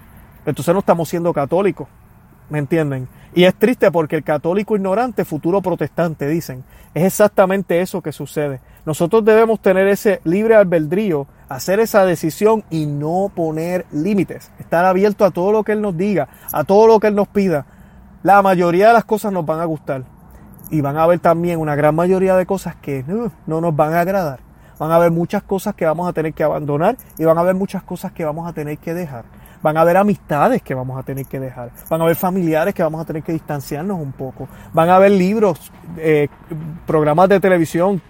entonces 0.44 0.74
no 0.74 0.80
estamos 0.80 1.08
siendo 1.08 1.32
católicos. 1.32 1.86
¿Me 2.48 2.58
entienden? 2.58 3.08
Y 3.34 3.44
es 3.44 3.54
triste 3.54 3.90
porque 3.90 4.16
el 4.16 4.24
católico 4.24 4.76
ignorante, 4.76 5.24
futuro 5.24 5.60
protestante, 5.60 6.26
dicen. 6.26 6.64
Es 6.94 7.04
exactamente 7.04 7.80
eso 7.80 8.00
que 8.00 8.12
sucede. 8.12 8.60
Nosotros 8.86 9.24
debemos 9.24 9.60
tener 9.60 9.88
ese 9.88 10.20
libre 10.24 10.54
albedrío, 10.54 11.26
hacer 11.48 11.80
esa 11.80 12.06
decisión 12.06 12.64
y 12.70 12.86
no 12.86 13.30
poner 13.34 13.84
límites. 13.92 14.50
Estar 14.58 14.84
abierto 14.84 15.24
a 15.24 15.30
todo 15.30 15.52
lo 15.52 15.64
que 15.64 15.72
Él 15.72 15.82
nos 15.82 15.96
diga, 15.96 16.28
a 16.52 16.64
todo 16.64 16.86
lo 16.86 16.98
que 16.98 17.08
Él 17.08 17.14
nos 17.14 17.28
pida. 17.28 17.66
La 18.22 18.40
mayoría 18.42 18.88
de 18.88 18.94
las 18.94 19.04
cosas 19.04 19.32
nos 19.32 19.44
van 19.44 19.60
a 19.60 19.64
gustar. 19.64 20.04
Y 20.70 20.80
van 20.80 20.96
a 20.96 21.02
haber 21.02 21.18
también 21.18 21.60
una 21.60 21.74
gran 21.74 21.94
mayoría 21.94 22.36
de 22.36 22.46
cosas 22.46 22.76
que 22.76 23.04
uh, 23.06 23.30
no 23.46 23.60
nos 23.60 23.76
van 23.76 23.92
a 23.92 24.00
agradar. 24.00 24.40
Van 24.78 24.90
a 24.90 24.96
haber 24.96 25.10
muchas 25.10 25.42
cosas 25.42 25.74
que 25.74 25.84
vamos 25.84 26.08
a 26.08 26.12
tener 26.12 26.32
que 26.32 26.42
abandonar 26.42 26.96
y 27.18 27.24
van 27.24 27.38
a 27.38 27.42
haber 27.42 27.54
muchas 27.54 27.82
cosas 27.82 28.12
que 28.12 28.24
vamos 28.24 28.48
a 28.48 28.52
tener 28.52 28.78
que 28.78 28.94
dejar. 28.94 29.24
Van 29.62 29.76
a 29.76 29.80
haber 29.80 29.96
amistades 29.96 30.62
que 30.62 30.74
vamos 30.74 30.98
a 30.98 31.02
tener 31.02 31.26
que 31.26 31.40
dejar. 31.40 31.70
Van 31.88 32.00
a 32.00 32.04
haber 32.04 32.16
familiares 32.16 32.74
que 32.74 32.82
vamos 32.82 33.00
a 33.00 33.04
tener 33.04 33.22
que 33.22 33.32
distanciarnos 33.32 33.98
un 34.00 34.12
poco. 34.12 34.48
Van 34.72 34.88
a 34.88 34.96
haber 34.96 35.12
libros, 35.12 35.72
eh, 35.96 36.28
programas 36.86 37.28
de 37.28 37.40
televisión, 37.40 38.00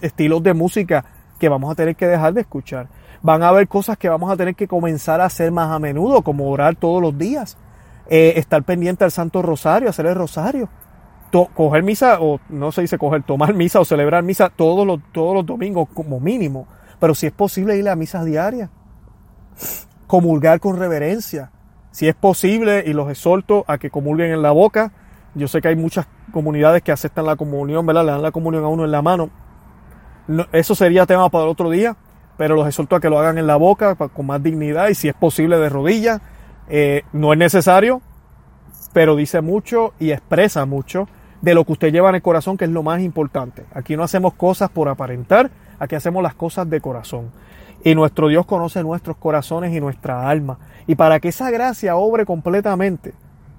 estilos 0.00 0.42
de 0.42 0.54
música 0.54 1.04
que 1.38 1.48
vamos 1.48 1.70
a 1.70 1.74
tener 1.74 1.96
que 1.96 2.06
dejar 2.06 2.32
de 2.34 2.40
escuchar. 2.42 2.88
Van 3.22 3.42
a 3.42 3.48
haber 3.48 3.68
cosas 3.68 3.98
que 3.98 4.08
vamos 4.08 4.30
a 4.30 4.36
tener 4.36 4.54
que 4.54 4.68
comenzar 4.68 5.20
a 5.20 5.26
hacer 5.26 5.50
más 5.50 5.70
a 5.70 5.78
menudo, 5.78 6.22
como 6.22 6.50
orar 6.50 6.76
todos 6.76 7.02
los 7.02 7.16
días. 7.16 7.56
Eh, 8.08 8.34
estar 8.36 8.62
pendiente 8.62 9.04
al 9.04 9.10
Santo 9.10 9.42
Rosario, 9.42 9.88
hacer 9.88 10.06
el 10.06 10.14
Rosario. 10.14 10.68
coger 11.54 11.82
misa, 11.82 12.18
o 12.20 12.40
no 12.48 12.72
se 12.72 12.82
dice 12.82 12.98
coger, 12.98 13.22
tomar 13.22 13.52
misa 13.52 13.80
o 13.80 13.84
celebrar 13.84 14.22
misa 14.22 14.48
todos 14.48 14.86
los, 14.86 15.00
todos 15.12 15.34
los 15.34 15.44
domingos 15.44 15.88
como 15.92 16.20
mínimo. 16.20 16.66
Pero 16.98 17.14
si 17.14 17.26
es 17.26 17.32
posible 17.32 17.76
ir 17.76 17.88
a 17.88 17.96
misas 17.96 18.24
diarias 18.24 18.70
comulgar 20.06 20.60
con 20.60 20.78
reverencia. 20.78 21.50
Si 21.90 22.08
es 22.08 22.14
posible, 22.14 22.84
y 22.86 22.92
los 22.92 23.10
exhorto 23.10 23.64
a 23.66 23.78
que 23.78 23.90
comulguen 23.90 24.32
en 24.32 24.42
la 24.42 24.50
boca. 24.50 24.92
Yo 25.34 25.48
sé 25.48 25.60
que 25.60 25.68
hay 25.68 25.76
muchas 25.76 26.06
comunidades 26.32 26.82
que 26.82 26.92
aceptan 26.92 27.26
la 27.26 27.36
comunión, 27.36 27.86
¿verdad? 27.86 28.04
Le 28.04 28.12
dan 28.12 28.22
la 28.22 28.32
comunión 28.32 28.64
a 28.64 28.68
uno 28.68 28.84
en 28.84 28.90
la 28.90 29.02
mano. 29.02 29.30
eso 30.52 30.74
sería 30.74 31.06
tema 31.06 31.28
para 31.30 31.44
el 31.44 31.50
otro 31.50 31.70
día, 31.70 31.96
pero 32.36 32.56
los 32.56 32.66
exhorto 32.66 32.96
a 32.96 33.00
que 33.00 33.08
lo 33.08 33.18
hagan 33.18 33.38
en 33.38 33.46
la 33.46 33.56
boca 33.56 33.94
con 33.94 34.26
más 34.26 34.42
dignidad 34.42 34.88
y 34.88 34.94
si 34.94 35.08
es 35.08 35.14
posible 35.14 35.58
de 35.58 35.68
rodillas. 35.68 36.20
Eh, 36.68 37.02
no 37.12 37.32
es 37.32 37.38
necesario, 37.38 38.02
pero 38.92 39.14
dice 39.14 39.40
mucho 39.40 39.94
y 39.98 40.10
expresa 40.10 40.66
mucho 40.66 41.08
de 41.40 41.54
lo 41.54 41.64
que 41.64 41.72
usted 41.72 41.92
lleva 41.92 42.08
en 42.08 42.16
el 42.16 42.22
corazón, 42.22 42.56
que 42.56 42.64
es 42.64 42.70
lo 42.70 42.82
más 42.82 43.00
importante. 43.00 43.64
Aquí 43.72 43.96
no 43.96 44.02
hacemos 44.02 44.34
cosas 44.34 44.70
por 44.70 44.88
aparentar, 44.88 45.50
aquí 45.78 45.94
hacemos 45.94 46.22
las 46.22 46.34
cosas 46.34 46.68
de 46.68 46.80
corazón. 46.80 47.30
Y 47.84 47.94
nuestro 47.94 48.28
Dios 48.28 48.46
conoce 48.46 48.82
nuestros 48.82 49.16
corazones 49.16 49.74
y 49.74 49.80
nuestra 49.80 50.28
alma. 50.28 50.58
Y 50.86 50.94
para 50.94 51.20
que 51.20 51.28
esa 51.28 51.50
gracia 51.50 51.96
obre 51.96 52.24
completamente, 52.24 53.14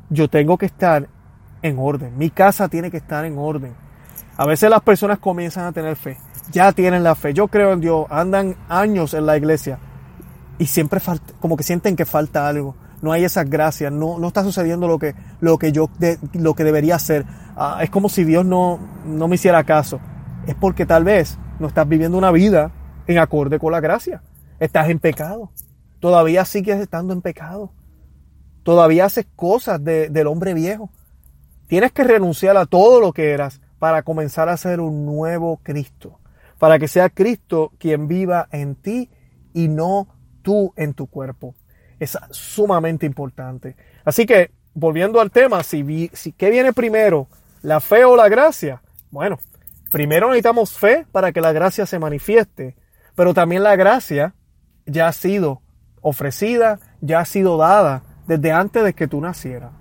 yo 0.10 0.30
tengo 0.30 0.58
que 0.58 0.66
estar 0.66 1.08
en 1.62 1.80
orden. 1.80 2.18
Mi 2.18 2.30
casa 2.30 2.68
tiene 2.68 2.92
que 2.92 2.98
estar 2.98 3.26
en 3.26 3.38
orden. 3.38 3.74
A 4.38 4.46
veces 4.46 4.70
las 4.70 4.82
personas 4.82 5.20
comienzan 5.20 5.66
a 5.66 5.72
tener 5.72 5.96
fe. 5.96 6.18
Ya 6.52 6.72
tienen 6.72 7.04
la 7.04 7.16
fe. 7.16 7.34
Yo 7.34 7.48
creo 7.48 7.74
en 7.74 7.82
Dios. 7.82 8.06
Andan 8.10 8.56
años 8.70 9.14
en 9.14 9.26
la 9.26 9.38
iglesia. 9.38 9.80
Y 10.60 10.66
siempre 10.68 11.00
falta, 11.00 11.34
como 11.40 11.58
que 11.58 11.64
sienten 11.64 11.96
que 11.96 12.06
falta 12.06 12.48
algo. 12.48 12.76
No 13.02 13.12
hay 13.12 13.24
esas 13.24 13.50
gracias. 13.50 13.92
No, 13.92 14.18
no 14.18 14.28
está 14.28 14.44
sucediendo 14.44 14.88
lo 14.88 15.00
que, 15.00 15.16
lo 15.40 15.58
que 15.58 15.72
yo, 15.72 15.90
lo 16.34 16.54
que 16.54 16.64
debería 16.64 16.96
hacer. 16.96 17.26
Ah, 17.56 17.80
es 17.82 17.90
como 17.90 18.10
si 18.10 18.24
Dios 18.24 18.46
no, 18.46 18.80
no 19.06 19.28
me 19.28 19.36
hiciera 19.36 19.64
caso. 19.64 20.00
Es 20.46 20.56
porque 20.56 20.86
tal 20.86 21.04
vez 21.04 21.38
no 21.60 21.68
estás 21.68 21.88
viviendo 21.88 22.18
una 22.18 22.32
vida 22.32 22.72
en 23.08 23.18
acorde 23.18 23.60
con 23.60 23.72
la 23.72 23.80
gracia. 23.80 24.22
Estás 24.60 24.90
en 24.90 25.00
pecado. 25.00 25.52
Todavía 26.00 26.46
sigues 26.46 26.80
estando 26.80 27.14
en 27.14 27.22
pecado. 27.22 27.72
Todavía 28.64 29.06
haces 29.06 29.26
cosas 29.36 29.84
del 29.84 30.28
hombre 30.28 30.54
viejo. 30.54 30.90
Tienes 31.68 31.92
que 31.92 32.04
renunciar 32.04 32.58
a 32.58 32.66
todo 32.66 33.00
lo 33.00 33.14
que 33.14 33.32
eras 33.32 33.62
para 33.80 34.04
comenzar 34.04 34.50
a 34.50 34.58
ser 34.58 34.80
un 34.80 35.06
nuevo 35.06 35.60
Cristo. 35.64 36.20
Para 36.60 36.80
que 36.80 36.88
sea 36.88 37.10
Cristo 37.10 37.72
quien 37.78 38.08
viva 38.08 38.48
en 38.52 38.76
ti 38.76 39.10
y 39.54 39.68
no 39.68 40.08
tú 40.42 40.74
en 40.76 40.94
tu 40.94 41.08
cuerpo. 41.08 41.56
Es 42.00 42.18
sumamente 42.32 43.06
importante. 43.06 43.76
Así 44.06 44.26
que, 44.26 44.52
volviendo 44.74 45.20
al 45.20 45.32
tema, 45.32 45.64
si, 45.64 46.10
si 46.14 46.32
¿qué 46.32 46.50
viene 46.50 46.74
primero? 46.74 47.28
¿La 47.62 47.80
fe 47.80 48.06
o 48.06 48.16
la 48.16 48.30
gracia? 48.30 48.82
Bueno, 49.12 49.40
primero 49.92 50.28
necesitamos 50.28 50.78
fe 50.78 51.06
para 51.12 51.32
que 51.32 51.42
la 51.42 51.54
gracia 51.54 51.86
se 51.86 52.00
manifieste. 52.00 52.76
Pero 53.18 53.34
también 53.34 53.64
la 53.64 53.76
gracia 53.76 54.36
ya 54.86 55.08
ha 55.08 55.12
sido 55.12 55.64
ofrecida, 56.02 56.78
ya 57.02 57.20
ha 57.20 57.26
sido 57.26 57.58
dada 57.58 58.04
desde 58.28 58.52
antes 58.52 58.84
de 58.84 58.94
que 58.94 59.08
tú 59.08 59.20
nacieras. 59.20 59.72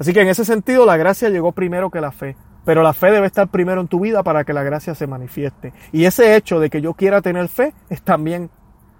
Así 0.00 0.12
que 0.12 0.22
en 0.22 0.28
ese 0.28 0.44
sentido 0.44 0.84
la 0.84 0.96
gracia 0.96 1.28
llegó 1.28 1.52
primero 1.52 1.90
que 1.90 2.00
la 2.00 2.10
fe. 2.10 2.36
Pero 2.64 2.82
la 2.82 2.92
fe 2.92 3.12
debe 3.12 3.28
estar 3.28 3.46
primero 3.46 3.80
en 3.80 3.86
tu 3.86 4.00
vida 4.00 4.24
para 4.24 4.42
que 4.42 4.52
la 4.52 4.64
gracia 4.64 4.96
se 4.96 5.06
manifieste. 5.06 5.72
Y 5.92 6.04
ese 6.04 6.34
hecho 6.34 6.58
de 6.58 6.68
que 6.68 6.80
yo 6.80 6.94
quiera 6.94 7.22
tener 7.22 7.46
fe 7.46 7.74
es 7.88 8.02
también 8.02 8.50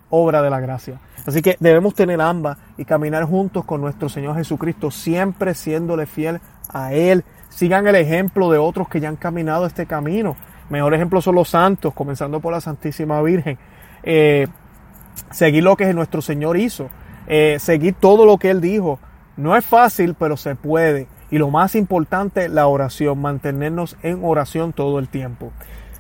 obra 0.08 0.40
de 0.40 0.50
la 0.50 0.60
gracia. 0.60 1.00
Así 1.26 1.42
que 1.42 1.56
debemos 1.58 1.94
tener 1.94 2.20
ambas 2.20 2.58
y 2.78 2.84
caminar 2.84 3.24
juntos 3.24 3.64
con 3.64 3.80
nuestro 3.80 4.08
Señor 4.08 4.36
Jesucristo, 4.36 4.92
siempre 4.92 5.52
siéndole 5.52 6.06
fiel 6.06 6.40
a 6.72 6.92
Él. 6.92 7.24
Sigan 7.48 7.88
el 7.88 7.96
ejemplo 7.96 8.52
de 8.52 8.58
otros 8.58 8.88
que 8.88 9.00
ya 9.00 9.08
han 9.08 9.16
caminado 9.16 9.66
este 9.66 9.86
camino. 9.86 10.36
Mejor 10.68 10.94
ejemplo 10.94 11.20
son 11.20 11.34
los 11.34 11.48
santos, 11.48 11.92
comenzando 11.92 12.38
por 12.38 12.52
la 12.52 12.60
Santísima 12.60 13.20
Virgen 13.22 13.58
eh, 14.02 14.46
seguir 15.30 15.62
lo 15.64 15.76
que 15.76 15.92
nuestro 15.92 16.22
Señor 16.22 16.56
hizo, 16.56 16.88
eh, 17.26 17.56
seguir 17.60 17.94
todo 17.94 18.26
lo 18.26 18.38
que 18.38 18.50
Él 18.50 18.60
dijo. 18.60 18.98
No 19.36 19.56
es 19.56 19.64
fácil, 19.64 20.14
pero 20.18 20.36
se 20.36 20.54
puede. 20.54 21.06
Y 21.30 21.38
lo 21.38 21.50
más 21.50 21.74
importante, 21.74 22.48
la 22.48 22.66
oración, 22.66 23.20
mantenernos 23.20 23.96
en 24.02 24.24
oración 24.24 24.72
todo 24.72 24.98
el 24.98 25.08
tiempo. 25.08 25.52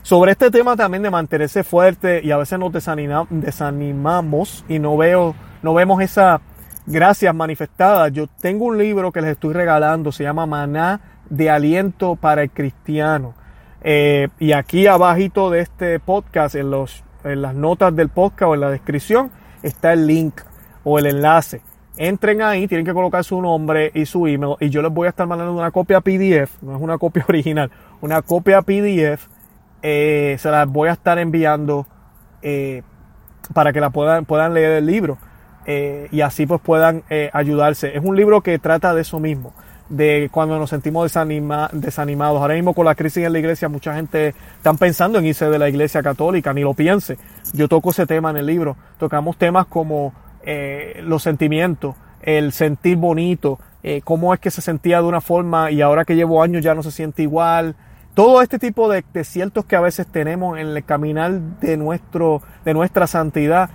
Sobre 0.02 0.32
este 0.32 0.50
tema 0.50 0.76
también 0.76 1.02
de 1.02 1.10
mantenerse 1.10 1.62
fuerte 1.62 2.20
y 2.24 2.30
a 2.30 2.38
veces 2.38 2.58
nos 2.58 2.72
desanimamos 2.72 4.64
y 4.68 4.78
no, 4.78 4.96
veo, 4.96 5.34
no 5.62 5.74
vemos 5.74 6.02
esa 6.02 6.40
gracias 6.86 7.34
manifestadas. 7.34 8.10
Yo 8.12 8.26
tengo 8.26 8.64
un 8.66 8.78
libro 8.78 9.12
que 9.12 9.20
les 9.20 9.32
estoy 9.32 9.54
regalando, 9.54 10.10
se 10.12 10.24
llama 10.24 10.46
Maná 10.46 11.00
de 11.28 11.50
Aliento 11.50 12.16
para 12.16 12.42
el 12.42 12.50
Cristiano. 12.50 13.34
Eh, 13.82 14.28
y 14.38 14.52
aquí 14.52 14.86
abajito 14.86 15.50
de 15.50 15.60
este 15.60 16.00
podcast, 16.00 16.54
en 16.54 16.70
los 16.70 17.04
en 17.24 17.42
las 17.42 17.54
notas 17.54 17.94
del 17.94 18.08
podcast 18.08 18.50
o 18.50 18.54
en 18.54 18.60
la 18.60 18.70
descripción 18.70 19.30
está 19.62 19.92
el 19.92 20.06
link 20.06 20.40
o 20.84 20.98
el 20.98 21.06
enlace. 21.06 21.62
Entren 21.96 22.40
ahí, 22.42 22.66
tienen 22.66 22.86
que 22.86 22.94
colocar 22.94 23.24
su 23.24 23.40
nombre 23.42 23.90
y 23.94 24.06
su 24.06 24.26
email 24.26 24.56
y 24.60 24.70
yo 24.70 24.80
les 24.80 24.92
voy 24.92 25.06
a 25.06 25.10
estar 25.10 25.26
mandando 25.26 25.52
una 25.52 25.70
copia 25.70 26.00
PDF, 26.00 26.62
no 26.62 26.76
es 26.76 26.80
una 26.80 26.98
copia 26.98 27.24
original, 27.28 27.70
una 28.00 28.22
copia 28.22 28.62
PDF, 28.62 29.28
eh, 29.82 30.36
se 30.38 30.50
las 30.50 30.68
voy 30.68 30.88
a 30.88 30.92
estar 30.92 31.18
enviando 31.18 31.86
eh, 32.42 32.82
para 33.52 33.72
que 33.72 33.80
la 33.80 33.90
puedan, 33.90 34.24
puedan 34.24 34.54
leer 34.54 34.72
el 34.72 34.86
libro 34.86 35.18
eh, 35.66 36.08
y 36.10 36.22
así 36.22 36.46
pues 36.46 36.60
puedan 36.60 37.02
ayudarse. 37.32 37.96
Es 37.96 38.02
un 38.02 38.16
libro 38.16 38.40
que 38.40 38.58
trata 38.58 38.94
de 38.94 39.02
eso 39.02 39.20
mismo 39.20 39.52
de 39.90 40.30
cuando 40.32 40.58
nos 40.58 40.70
sentimos 40.70 41.04
desanima, 41.04 41.68
desanimados. 41.72 42.40
Ahora 42.40 42.54
mismo 42.54 42.72
con 42.72 42.86
la 42.86 42.94
crisis 42.94 43.24
en 43.24 43.32
la 43.32 43.38
iglesia, 43.40 43.68
mucha 43.68 43.94
gente 43.94 44.34
está 44.56 44.72
pensando 44.74 45.18
en 45.18 45.26
irse 45.26 45.50
de 45.50 45.58
la 45.58 45.68
iglesia 45.68 46.02
católica, 46.02 46.54
ni 46.54 46.62
lo 46.62 46.72
piense. 46.72 47.18
Yo 47.52 47.68
toco 47.68 47.90
ese 47.90 48.06
tema 48.06 48.30
en 48.30 48.38
el 48.38 48.46
libro. 48.46 48.76
Tocamos 48.98 49.36
temas 49.36 49.66
como 49.66 50.14
eh, 50.42 51.00
los 51.04 51.22
sentimientos, 51.22 51.96
el 52.22 52.52
sentir 52.52 52.96
bonito, 52.96 53.58
eh, 53.82 54.00
cómo 54.02 54.32
es 54.32 54.40
que 54.40 54.50
se 54.50 54.62
sentía 54.62 55.02
de 55.02 55.08
una 55.08 55.20
forma 55.20 55.70
y 55.70 55.82
ahora 55.82 56.04
que 56.04 56.14
llevo 56.14 56.42
años 56.42 56.62
ya 56.62 56.74
no 56.74 56.82
se 56.82 56.92
siente 56.92 57.22
igual. 57.22 57.74
Todo 58.14 58.42
este 58.42 58.58
tipo 58.58 58.88
de 58.88 59.04
desiertos 59.12 59.64
que 59.64 59.76
a 59.76 59.80
veces 59.80 60.06
tenemos 60.06 60.58
en 60.58 60.68
el 60.68 60.84
caminar 60.84 61.32
de, 61.60 61.76
nuestro, 61.76 62.42
de 62.64 62.74
nuestra 62.74 63.06
santidad, 63.06 63.70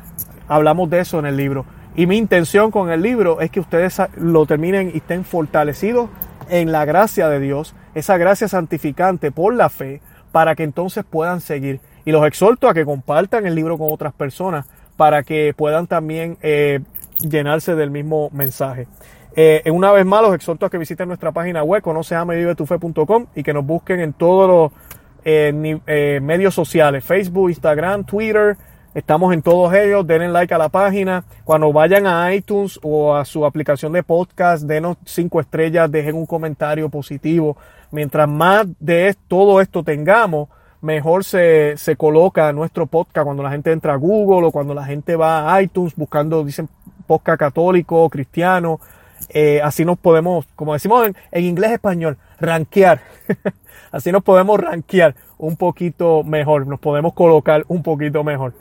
hablamos 0.47 0.89
de 0.89 0.99
eso 1.01 1.19
en 1.19 1.25
el 1.25 1.36
libro. 1.36 1.65
Y 1.97 2.08
mi 2.08 2.17
intención 2.17 2.71
con 2.71 2.89
el 2.91 3.02
libro 3.02 3.39
es 3.39 3.50
que 3.50 3.62
ustedes 3.62 4.02
lo 4.17 4.46
terminen 4.46 4.91
y 4.93 4.98
estén 4.98 5.23
fortalecidos 5.23 6.10
en 6.50 6.71
la 6.71 6.83
gracia 6.83 7.29
de 7.29 7.39
Dios, 7.39 7.73
esa 7.96 8.17
gracia 8.17 8.50
santificante 8.50 9.31
por 9.31 9.54
la 9.54 9.69
fe, 9.69 10.02
para 10.33 10.56
que 10.56 10.63
entonces 10.63 11.06
puedan 11.10 11.39
seguir. 11.39 11.79
Y 12.04 12.12
los 12.12 12.27
exhorto 12.27 12.67
a 12.67 12.73
que 12.73 12.83
compartan 12.83 13.46
el 13.46 13.56
libro 13.56 13.77
con 13.77 13.91
otras 13.91 14.13
personas 14.13 14.65
para 14.98 15.23
que 15.23 15.54
puedan 15.56 15.87
también 15.87 16.37
eh, 16.41 16.81
llenarse 17.19 17.75
del 17.75 17.91
mismo 17.91 18.29
mensaje. 18.33 18.87
Eh, 19.37 19.63
una 19.71 19.93
vez 19.93 20.06
más, 20.06 20.21
los 20.21 20.35
exhorto 20.35 20.65
a 20.65 20.69
que 20.69 20.77
visiten 20.77 21.08
nuestra 21.08 21.31
página 21.31 21.63
web, 21.63 21.81
conoceamevivetufe.com 21.81 23.27
y 23.35 23.43
que 23.43 23.54
nos 23.54 23.65
busquen 23.65 24.02
en 24.02 24.12
todos 24.12 24.50
los 24.50 24.81
eh, 25.23 26.19
medios 26.21 26.54
sociales, 26.54 27.06
Facebook, 27.06 27.50
Instagram, 27.50 28.04
Twitter, 28.04 28.58
Estamos 28.96 29.33
en 29.33 29.41
todos 29.41 29.73
ellos. 29.73 30.08
Denle 30.08 30.29
like 30.29 30.54
a 30.54 30.58
la 30.58 30.69
página. 30.69 31.25
Cuando 31.43 31.73
vayan 31.73 32.08
a 32.08 32.33
iTunes 32.33 32.79
o 32.81 33.13
a 33.13 33.25
su 33.25 33.46
aplicación 33.46 33.91
de 33.91 34.04
podcast, 34.04 34.63
denos 34.63 34.96
cinco 35.04 35.41
estrellas, 35.41 35.91
dejen 35.91 36.15
un 36.15 36.25
comentario 36.25 36.87
positivo. 36.87 37.58
Mientras 37.91 38.27
más 38.29 38.65
de 38.79 39.13
todo 39.27 39.60
esto 39.60 39.83
tengamos, 39.83 40.48
mejor 40.79 41.25
se, 41.25 41.75
coloca 41.98 42.54
nuestro 42.54 42.87
podcast 42.87 43.25
cuando 43.25 43.43
la 43.43 43.52
gente 43.52 43.73
entra 43.73 43.91
a 43.91 43.98
Google 43.98 44.48
o 44.48 44.52
cuando 44.52 44.73
la 44.73 44.85
gente 44.85 45.17
va 45.17 45.54
a 45.54 45.62
iTunes 45.62 45.93
buscando, 45.93 46.46
dicen, 46.46 46.69
podcast 47.06 47.37
católico, 47.37 48.10
cristiano. 48.10 48.79
Eh, 49.27 49.60
así 49.62 49.83
nos 49.83 50.00
podemos, 50.00 50.46
como 50.56 50.71
decimos 50.71 51.10
en, 51.33 51.43
inglés 51.43 51.71
español, 51.71 52.17
rankear. 52.39 53.02
así 53.91 54.13
nos 54.13 54.23
podemos 54.23 54.58
rankear 54.58 55.15
un 55.37 55.58
poquito 55.58 56.23
mejor, 56.23 56.65
nos 56.65 56.79
podemos 56.79 57.13
colocar 57.13 57.65
un 57.67 57.83
poquito 57.83 58.23
mejor. 58.23 58.54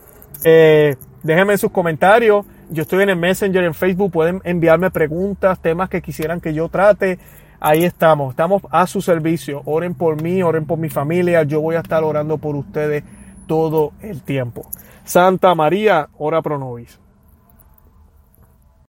Eh, 0.42 0.96
déjenme 1.22 1.56
sus 1.58 1.70
comentarios. 1.70 2.44
Yo 2.70 2.82
estoy 2.82 3.02
en 3.02 3.10
el 3.10 3.16
Messenger, 3.16 3.64
en 3.64 3.74
Facebook. 3.74 4.12
Pueden 4.12 4.40
enviarme 4.44 4.90
preguntas, 4.90 5.60
temas 5.60 5.88
que 5.88 6.02
quisieran 6.02 6.40
que 6.40 6.54
yo 6.54 6.68
trate. 6.68 7.18
Ahí 7.60 7.84
estamos. 7.84 8.30
Estamos 8.30 8.62
a 8.70 8.86
su 8.86 9.00
servicio. 9.00 9.62
Oren 9.64 9.94
por 9.94 10.20
mí, 10.22 10.42
oren 10.42 10.66
por 10.66 10.78
mi 10.78 10.88
familia. 10.88 11.42
Yo 11.44 11.60
voy 11.60 11.76
a 11.76 11.80
estar 11.80 12.02
orando 12.02 12.38
por 12.38 12.56
ustedes 12.56 13.04
todo 13.46 13.92
el 14.00 14.22
tiempo. 14.22 14.68
Santa 15.04 15.54
María, 15.54 16.08
ora 16.18 16.42
pro 16.42 16.58
nobis. 16.58 16.98